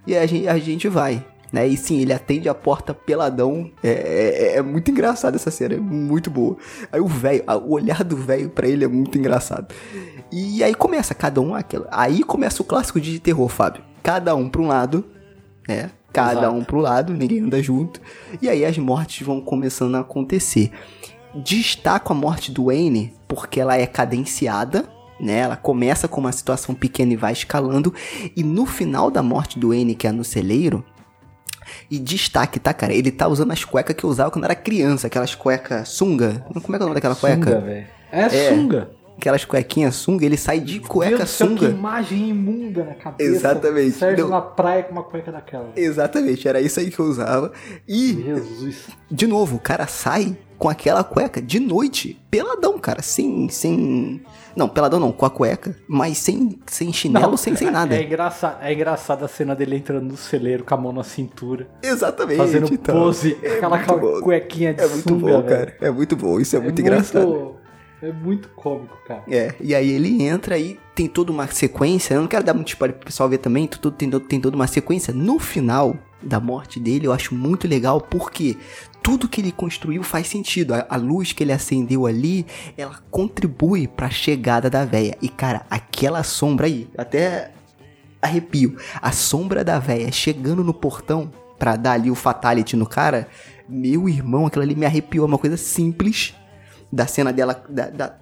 [0.06, 1.26] e a gente, a gente vai.
[1.52, 1.66] Né?
[1.68, 3.72] E sim, ele atende a porta peladão.
[3.82, 6.58] É, é- é muito engraçado essa cena, é muito boa.
[6.92, 9.74] Aí o velho, o olhar do velho pra ele é muito engraçado.
[10.32, 11.88] E aí começa, cada um aquela.
[11.90, 13.82] Aí começa o clássico de terror, Fábio.
[14.04, 15.06] Cada um pra um lado,
[15.68, 15.92] né?
[16.12, 16.56] Cada Exato.
[16.56, 18.02] um pro lado, ninguém anda junto.
[18.42, 20.72] E aí as mortes vão começando a acontecer.
[21.36, 24.86] Destaco a morte do Wayne porque ela é cadenciada,
[25.20, 25.40] né?
[25.40, 27.94] Ela começa com uma situação pequena e vai escalando.
[28.36, 30.84] E no final da morte do Wayne, que é no celeiro,
[31.90, 32.94] e destaque, tá, cara?
[32.94, 36.46] Ele tá usando as cuecas que eu usava quando era criança, aquelas cuecas sunga.
[36.54, 37.60] Como é que é o nome daquela Sunga, cueca?
[37.62, 37.88] velho.
[38.12, 38.90] É, sunga.
[39.18, 41.70] Aquelas cuequinhas sunga, ele sai de cueca Deus céu, que sunga.
[41.72, 43.30] imagem imunda na cabeça.
[43.32, 43.92] Exatamente.
[43.94, 44.32] Sérgio Não.
[44.32, 45.72] na praia com uma cueca daquela.
[45.76, 47.52] Exatamente, era isso aí que eu usava.
[47.88, 48.84] E Jesus.
[49.10, 53.48] De novo, o cara sai com aquela cueca de noite, peladão, cara, sem.
[53.50, 54.22] sem...
[54.56, 57.96] Não, peladão não, com a cueca, mas sem, sem chinelo, sem, sem nada.
[57.96, 61.68] É engraçado, é engraçado a cena dele entrando no celeiro com a mão na cintura,
[61.84, 62.38] Exatamente.
[62.38, 62.96] fazendo então.
[62.96, 65.46] pose, É aquela muito cuequinha de É muito sunga, bom, velho.
[65.46, 65.78] cara.
[65.80, 67.56] É muito bom, isso é, muito engraçado.
[68.02, 69.24] É muito cômico, cara.
[69.30, 72.14] É, e aí ele entra e tem toda uma sequência.
[72.14, 73.68] Eu não quero dar muito spoiler pro pessoal ver também.
[73.68, 75.12] Tudo, tem, tem toda uma sequência.
[75.14, 78.56] No final da morte dele, eu acho muito legal porque
[79.08, 80.74] tudo que ele construiu faz sentido.
[80.74, 82.46] A, a luz que ele acendeu ali,
[82.78, 85.18] ela contribui pra chegada da véia.
[85.22, 87.52] E cara, aquela sombra aí, até
[88.22, 88.76] arrepio.
[89.02, 93.30] A sombra da véia chegando no portão pra dar ali o fatality no cara.
[93.70, 95.24] Meu irmão, aquilo ali me arrepiou.
[95.24, 96.36] É uma coisa simples
[96.92, 98.18] da cena dela, da, da,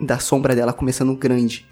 [0.00, 1.64] da sombra dela começando grande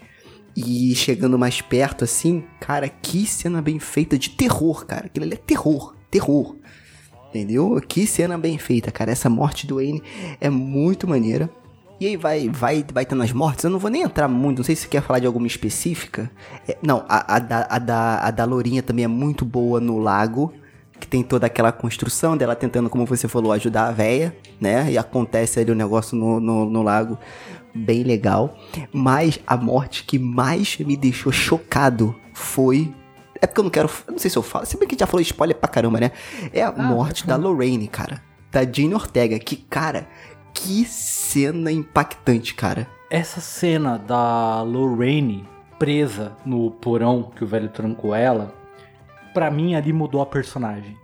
[0.55, 5.07] e chegando mais perto assim, cara, que cena bem feita de terror, cara.
[5.07, 6.55] Aquilo ali é terror, terror.
[7.31, 7.81] Entendeu?
[7.87, 9.09] Que cena bem feita, cara.
[9.09, 10.03] Essa morte do Wayne
[10.39, 11.49] é muito maneira.
[11.97, 13.63] E aí vai, vai, vai tendo as mortes.
[13.63, 16.29] Eu não vou nem entrar muito, não sei se você quer falar de alguma específica.
[16.67, 19.97] É, não, a, a, da, a, da, a da Lourinha também é muito boa no
[19.97, 20.51] lago.
[20.99, 24.91] Que tem toda aquela construção dela tentando, como você falou, ajudar a véia, né?
[24.91, 27.17] E acontece ali o negócio no, no, no lago.
[27.73, 28.57] Bem legal.
[28.91, 32.93] Mas a morte que mais me deixou chocado foi.
[33.41, 33.89] É porque eu não quero.
[34.07, 34.65] Eu não sei se eu falo.
[34.65, 36.11] Se bem que já falou spoiler pra caramba, né?
[36.53, 38.21] É a morte da Lorraine, cara.
[38.51, 39.39] Da Jane Ortega.
[39.39, 40.07] Que, cara,
[40.53, 42.87] que cena impactante, cara.
[43.09, 45.45] Essa cena da Lorraine
[45.81, 48.53] presa no porão que o velho trancou ela,
[49.33, 50.95] pra mim ali mudou a personagem.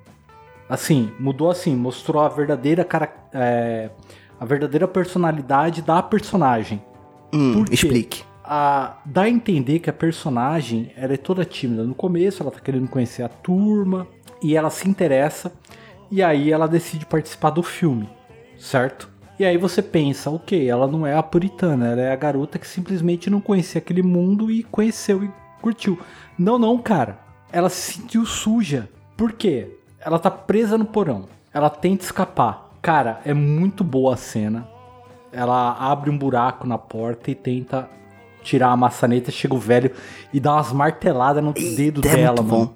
[0.69, 3.89] Assim, mudou assim, mostrou a verdadeira cara, é,
[4.39, 6.79] a verdadeira personalidade da personagem.
[7.33, 8.23] Hum, explique.
[8.47, 12.59] A, dá a entender que a personagem ela é toda tímida no começo, ela tá
[12.61, 14.07] querendo conhecer a turma
[14.41, 15.51] e ela se interessa
[16.09, 18.09] e aí ela decide participar do filme,
[18.57, 19.09] certo?
[19.37, 22.67] E aí você pensa, ok, ela não é a puritana, ela é a garota que
[22.67, 25.31] simplesmente não conhecia aquele mundo e conheceu e
[25.61, 25.99] curtiu.
[26.37, 27.19] Não, não, cara.
[27.51, 28.89] Ela se sentiu suja.
[29.15, 29.77] Por quê?
[29.99, 31.25] Ela tá presa no porão.
[31.53, 32.71] Ela tenta escapar.
[32.81, 34.67] Cara, é muito boa a cena.
[35.31, 37.89] ela abre um buraco na porta e tenta
[38.47, 39.29] tirar a maçaneta.
[39.31, 39.91] Chega o velho
[40.33, 42.75] e dá umas marteladas no dedo é dela, mano.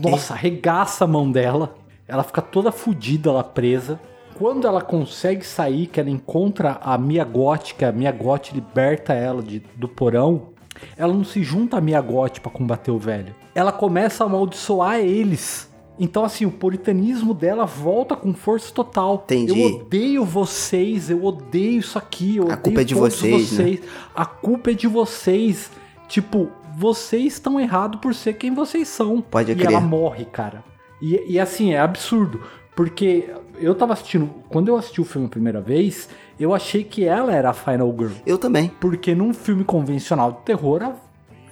[0.00, 0.10] bom.
[0.10, 1.74] Nossa, arregaça a mão dela.
[2.06, 3.98] Ela fica toda fodida lá presa.
[4.34, 9.12] Quando ela consegue sair, que ela encontra a Mia Goth, que a Mia Goth liberta
[9.12, 10.48] ela de- do porão,
[10.96, 13.34] ela não se junta a Mia Goth pra combater o velho.
[13.54, 15.70] Ela começa a amaldiçoar eles.
[15.98, 19.22] Então, assim, o puritanismo dela volta com força total.
[19.24, 19.60] Entendi.
[19.60, 23.64] Eu odeio vocês, eu odeio isso aqui, eu A culpa é de todos vocês, né?
[23.64, 23.80] vocês.
[24.14, 25.70] A culpa é de vocês.
[26.08, 29.20] Tipo, vocês estão errados por ser quem vocês são.
[29.20, 29.68] Pode e crer.
[29.68, 30.64] ela morre, cara.
[31.00, 32.40] E, e assim, é absurdo.
[32.74, 34.30] Porque eu tava assistindo.
[34.48, 36.08] Quando eu assisti o filme a primeira vez,
[36.40, 38.12] eu achei que ela era a Final Girl.
[38.26, 38.70] Eu também.
[38.80, 40.94] Porque num filme convencional de terror,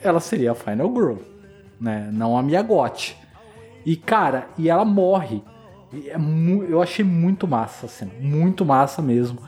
[0.02, 1.16] ela seria a Final Girl.
[1.80, 2.10] Né?
[2.12, 3.19] Não a Mia Goth.
[3.84, 5.42] E, cara, e ela morre.
[5.92, 6.16] E é
[6.68, 8.12] eu achei muito massa a cena.
[8.20, 9.38] Muito massa mesmo.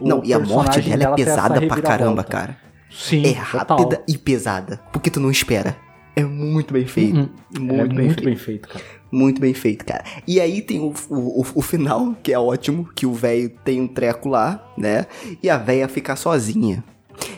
[0.00, 2.56] O não, e a morte dela é pesada pra caramba, cara.
[2.90, 3.78] Sim, É total.
[3.78, 4.80] rápida e pesada.
[4.92, 5.76] Porque tu não espera.
[6.14, 7.16] É muito bem feito.
[7.16, 7.28] Uhum.
[7.58, 8.24] Muito, é bem, muito feito.
[8.24, 8.84] bem feito, cara.
[9.10, 10.04] Muito bem feito, cara.
[10.26, 13.86] E aí tem o, o, o- final, que é ótimo, que o velho tem um
[13.88, 15.06] treco lá, né?
[15.42, 16.82] E a véia fica sozinha.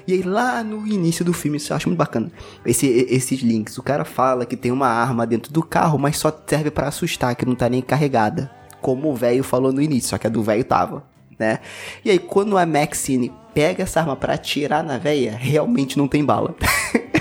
[0.06, 2.30] E aí lá no início do filme, isso eu acho muito bacana.
[2.64, 3.78] Esse, esses links.
[3.78, 7.34] O cara fala que tem uma arma dentro do carro, mas só serve pra assustar,
[7.34, 8.50] que não tá nem carregada.
[8.80, 11.04] Como o velho falou no início, só que a do velho tava,
[11.38, 11.60] né?
[12.04, 16.24] E aí quando a Maxine pega essa arma pra atirar na véia, realmente não tem
[16.24, 16.54] bala.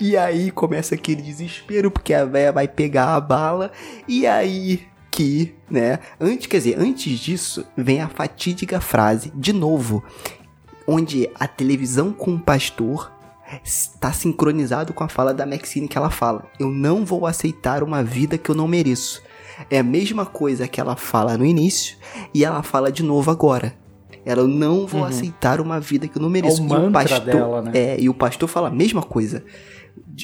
[0.00, 3.70] E aí começa aquele desespero, porque a véia vai pegar a bala.
[4.06, 5.98] E aí que, né?
[6.18, 10.02] Antes, quer dizer, antes disso, vem a fatídica frase, de novo,
[10.86, 13.12] onde a televisão com o pastor
[13.64, 18.02] está sincronizado com a fala da Maxine que ela fala: Eu não vou aceitar uma
[18.02, 19.22] vida que eu não mereço.
[19.68, 21.96] É a mesma coisa que ela fala no início
[22.32, 23.74] e ela fala de novo agora.
[24.24, 26.62] Ela, eu não vou aceitar uma vida que eu não mereço.
[26.62, 26.74] Uhum.
[26.74, 27.70] É o e o pastor, dela, né?
[27.74, 29.44] é, e o pastor fala a mesma coisa.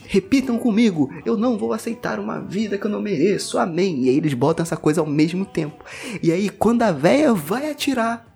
[0.07, 4.05] Repitam comigo, eu não vou aceitar uma vida que eu não mereço, amém.
[4.05, 5.85] E aí eles botam essa coisa ao mesmo tempo.
[6.23, 8.28] E aí, quando a véia vai atirar,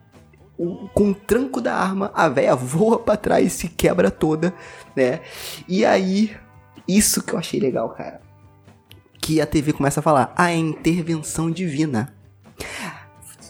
[0.94, 4.54] com o tranco da arma, a véia voa pra trás e se quebra toda,
[4.94, 5.20] né?
[5.68, 6.34] E aí,
[6.86, 8.20] isso que eu achei legal, cara.
[9.20, 12.14] Que a TV começa a falar, a intervenção divina.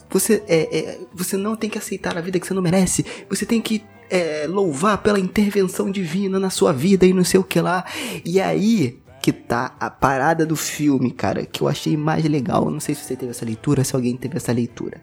[0.09, 3.03] Você, é, é, você não tem que aceitar a vida que você não merece.
[3.29, 7.43] Você tem que é, louvar pela intervenção divina na sua vida e não sei o
[7.43, 7.83] que lá.
[8.23, 12.69] E aí que tá a parada do filme, cara, que eu achei mais legal.
[12.69, 15.01] Não sei se você teve essa leitura, se alguém teve essa leitura.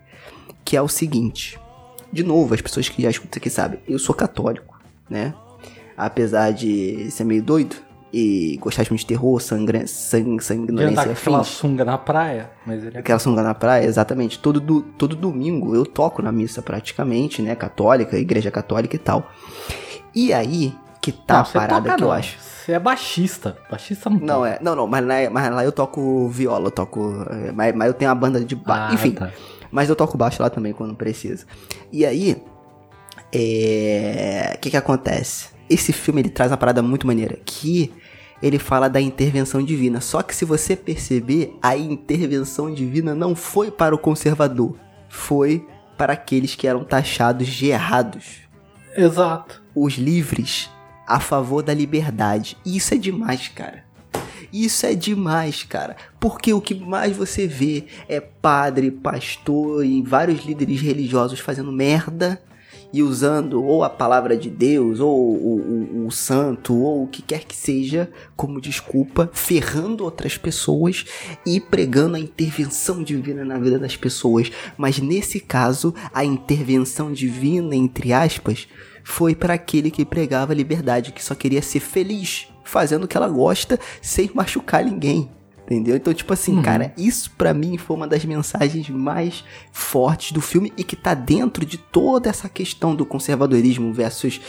[0.63, 1.59] Que é o seguinte.
[2.13, 3.81] De novo, as pessoas que já escutam isso aqui sabem.
[3.89, 5.33] Eu sou católico, né?
[5.97, 7.77] Apesar de ser meio doido
[8.13, 11.85] e gostar de filmes de terror, sangre, sang, De sanguinolência andar com e aquela sunga
[11.85, 14.39] na praia, mas ele é Aquela sunga na praia, exatamente.
[14.39, 17.55] Todo, do, todo domingo eu toco na missa praticamente, né?
[17.55, 19.31] Católica, igreja católica e tal.
[20.15, 22.13] E aí que tá Não, a parada toca que eu não.
[22.13, 22.39] acho.
[22.41, 23.57] Você é baixista.
[23.71, 24.49] Baixista não Não, toca.
[24.49, 24.59] é.
[24.61, 27.25] Não, não, mas lá, mas lá eu toco viola, eu toco.
[27.31, 28.91] é, Mas, mas eu tenho a banda de baixo.
[28.91, 29.13] Ah, Enfim.
[29.13, 29.31] tá.
[29.71, 31.47] Mas eu toco baixo lá também quando precisa.
[31.93, 32.43] E aí.
[33.33, 34.55] É.
[34.57, 35.51] O que que acontece?
[35.69, 37.39] Esse filme ele traz uma parada muito maneira.
[37.45, 37.93] Que
[38.43, 40.01] ele fala da intervenção divina.
[40.01, 44.77] Só que se você perceber, a intervenção divina não foi para o conservador.
[45.09, 45.67] Foi
[45.97, 48.39] para aqueles que eram taxados de errados
[48.97, 49.63] Exato.
[49.75, 50.71] os livres
[51.07, 52.57] a favor da liberdade.
[52.65, 53.85] E isso é demais, cara.
[54.53, 55.97] Isso é demais, cara.
[56.19, 62.41] Porque o que mais você vê é padre, pastor e vários líderes religiosos fazendo merda
[62.93, 67.23] e usando ou a palavra de Deus, ou o, o- o santo, ou o que
[67.23, 71.05] quer que seja, como desculpa, ferrando outras pessoas
[71.47, 74.51] e pregando a intervenção divina na vida das pessoas.
[74.77, 78.67] Mas nesse caso, a intervenção divina, entre aspas,
[79.05, 83.17] foi para aquele que pregava a liberdade, que só queria ser feliz, fazendo o que
[83.17, 85.29] ela gosta, sem machucar ninguém.
[85.65, 85.95] Entendeu?
[85.95, 90.73] Então, tipo assim, cara, isso pra mim foi uma das mensagens mais fortes do filme
[90.77, 94.41] e que tá dentro de toda essa questão do conservadorismo versus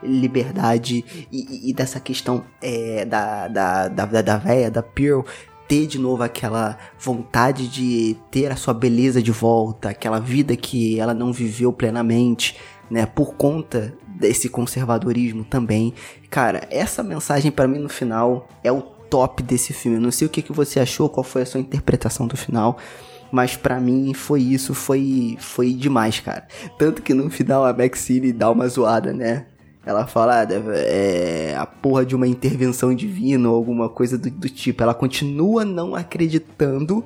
[0.00, 5.22] liberdade e, e- dessa questão é, da, da, da, da, da véia, da Pearl,
[5.66, 10.98] ter de novo aquela vontade de ter a sua beleza de volta, aquela vida que
[11.00, 12.56] ela não viveu plenamente,
[12.88, 15.94] né, por conta desse conservadorismo também.
[16.28, 19.96] Cara, essa mensagem pra mim no final é o top desse filme.
[19.96, 22.78] Eu não sei o que, que você achou, qual foi a sua interpretação do final.
[23.30, 26.46] Mas pra mim foi isso, foi foi demais, cara.
[26.78, 29.46] Tanto que no final a Maxine dá uma zoada, né?
[29.84, 34.48] Ela fala, ah, é a porra de uma intervenção divina ou alguma coisa do, do
[34.48, 34.82] tipo.
[34.82, 37.04] Ela continua não acreditando,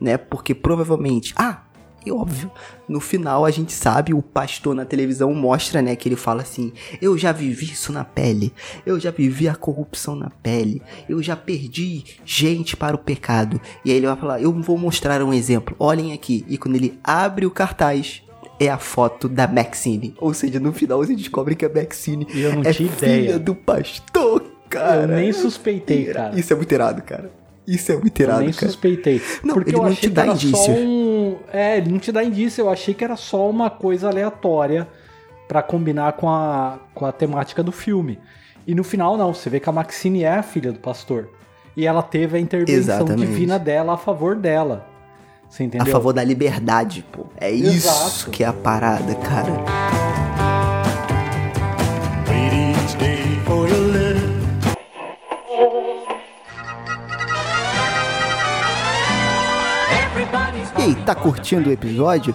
[0.00, 0.16] né?
[0.16, 1.34] Porque provavelmente.
[1.36, 1.64] Ah!
[2.04, 2.50] E óbvio,
[2.88, 6.72] no final a gente sabe, o pastor na televisão mostra, né, que ele fala assim:
[7.00, 8.52] "Eu já vivi isso na pele.
[8.84, 10.82] Eu já vivi a corrupção na pele.
[11.08, 13.60] Eu já perdi gente para o pecado".
[13.84, 15.76] E aí ele vai falar: "Eu vou mostrar um exemplo.
[15.78, 16.44] Olhem aqui".
[16.48, 18.22] E quando ele abre o cartaz,
[18.58, 20.14] é a foto da Maxine.
[20.20, 23.38] Ou seja, no final você descobre que a Maxine eu não é tinha filha ideia.
[23.38, 25.02] do pastor, cara.
[25.02, 26.38] Eu nem suspeitei, cara.
[26.38, 27.41] Isso é muito irado, cara.
[27.66, 28.66] Isso é muito Eu irado, nem cara.
[28.66, 29.22] suspeitei.
[29.44, 30.56] Não, porque ele eu não achei te dá que era indício.
[30.56, 31.36] só um.
[31.52, 32.62] É, ele não te dá indício.
[32.62, 34.88] Eu achei que era só uma coisa aleatória
[35.46, 38.18] pra combinar com a, com a temática do filme.
[38.66, 39.32] E no final, não.
[39.32, 41.28] Você vê que a Maxine é a filha do pastor.
[41.76, 43.26] E ela teve a intervenção Exatamente.
[43.28, 44.86] divina dela a favor dela.
[45.48, 45.86] Você entendeu?
[45.86, 47.26] A favor da liberdade, pô.
[47.40, 48.30] É isso Exato.
[48.30, 49.52] que é a parada, cara.
[52.28, 54.11] Wait each day for your love.
[60.78, 62.34] E aí, tá curtindo o episódio?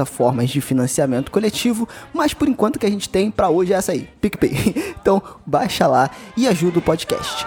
[0.49, 4.09] de financiamento coletivo, mas por enquanto que a gente tem para hoje é essa aí,
[4.19, 4.91] PicPay.
[5.01, 7.45] Então, baixa lá e ajuda o podcast.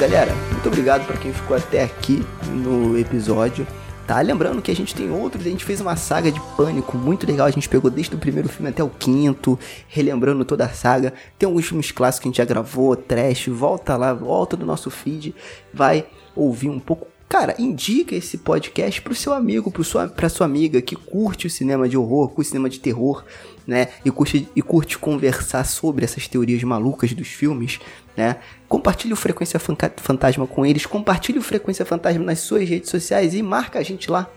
[0.00, 3.66] Galera, muito obrigado para quem ficou até aqui no episódio.
[4.10, 4.20] Tá?
[4.22, 7.46] Lembrando que a gente tem outros, a gente fez uma saga de pânico muito legal.
[7.46, 9.56] A gente pegou desde o primeiro filme até o quinto,
[9.86, 11.14] relembrando toda a saga.
[11.38, 13.46] Tem alguns filmes clássicos que a gente já gravou, trash.
[13.46, 15.32] Volta lá, volta do nosso feed,
[15.72, 17.06] vai ouvir um pouco.
[17.28, 21.50] Cara, indica esse podcast pro seu amigo, pro sua, pra sua amiga que curte o
[21.50, 23.24] cinema de horror, curte o cinema de terror,
[23.70, 23.86] né?
[24.04, 27.78] E curte, e curte conversar sobre essas teorias malucas dos filmes,
[28.16, 28.36] né?
[28.68, 33.40] Compartilhe o Frequência Fantasma com eles, compartilhe o Frequência Fantasma nas suas redes sociais e
[33.42, 34.28] marca a gente lá,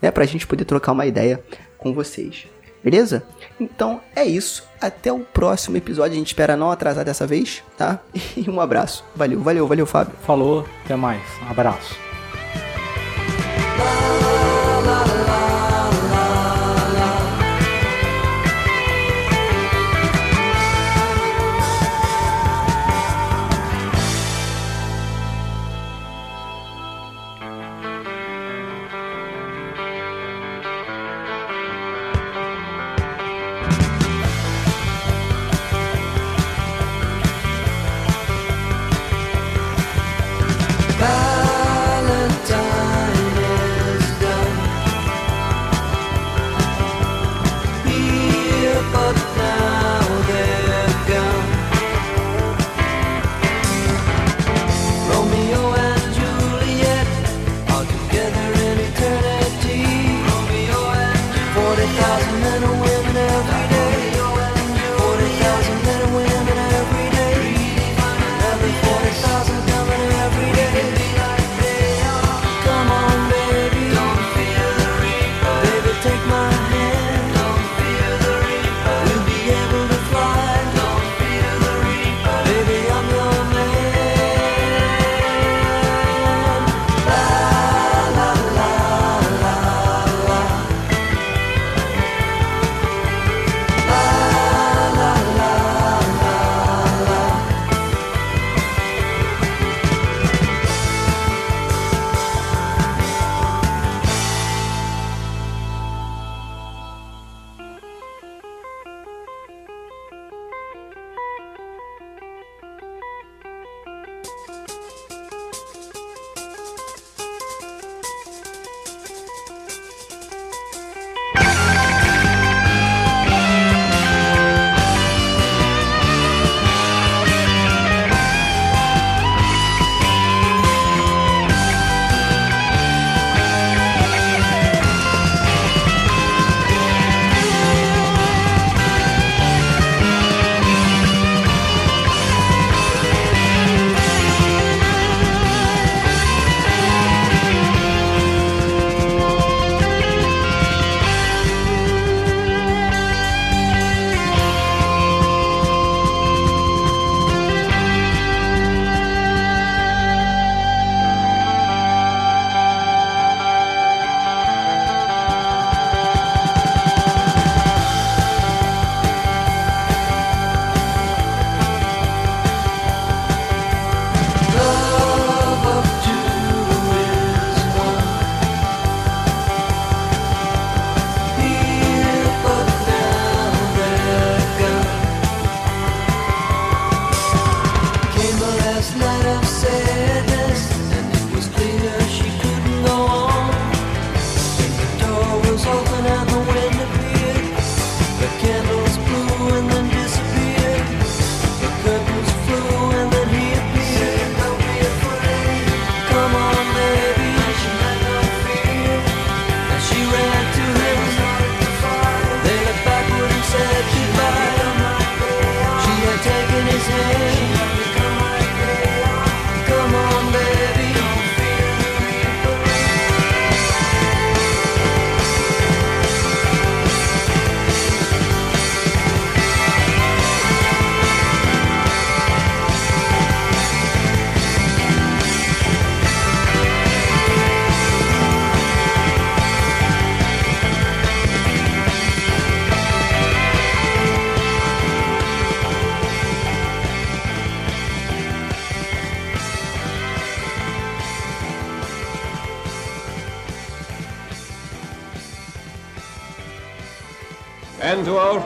[0.00, 0.10] né?
[0.10, 1.42] Pra gente poder trocar uma ideia
[1.78, 2.46] com vocês.
[2.84, 3.22] Beleza?
[3.58, 4.64] Então é isso.
[4.78, 6.12] Até o próximo episódio.
[6.12, 8.00] A gente espera não atrasar dessa vez, tá?
[8.36, 9.04] E um abraço.
[9.16, 10.14] Valeu, valeu, valeu, Fábio.
[10.26, 11.22] Falou, até mais.
[11.48, 12.11] Abraço.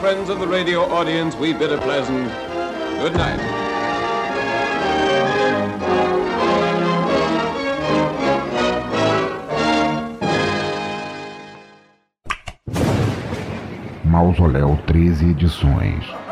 [0.07, 2.31] Friends of the radio audience, we bid a pleasant
[3.01, 3.41] good night.
[14.05, 16.26] Mausoléu 13 edições.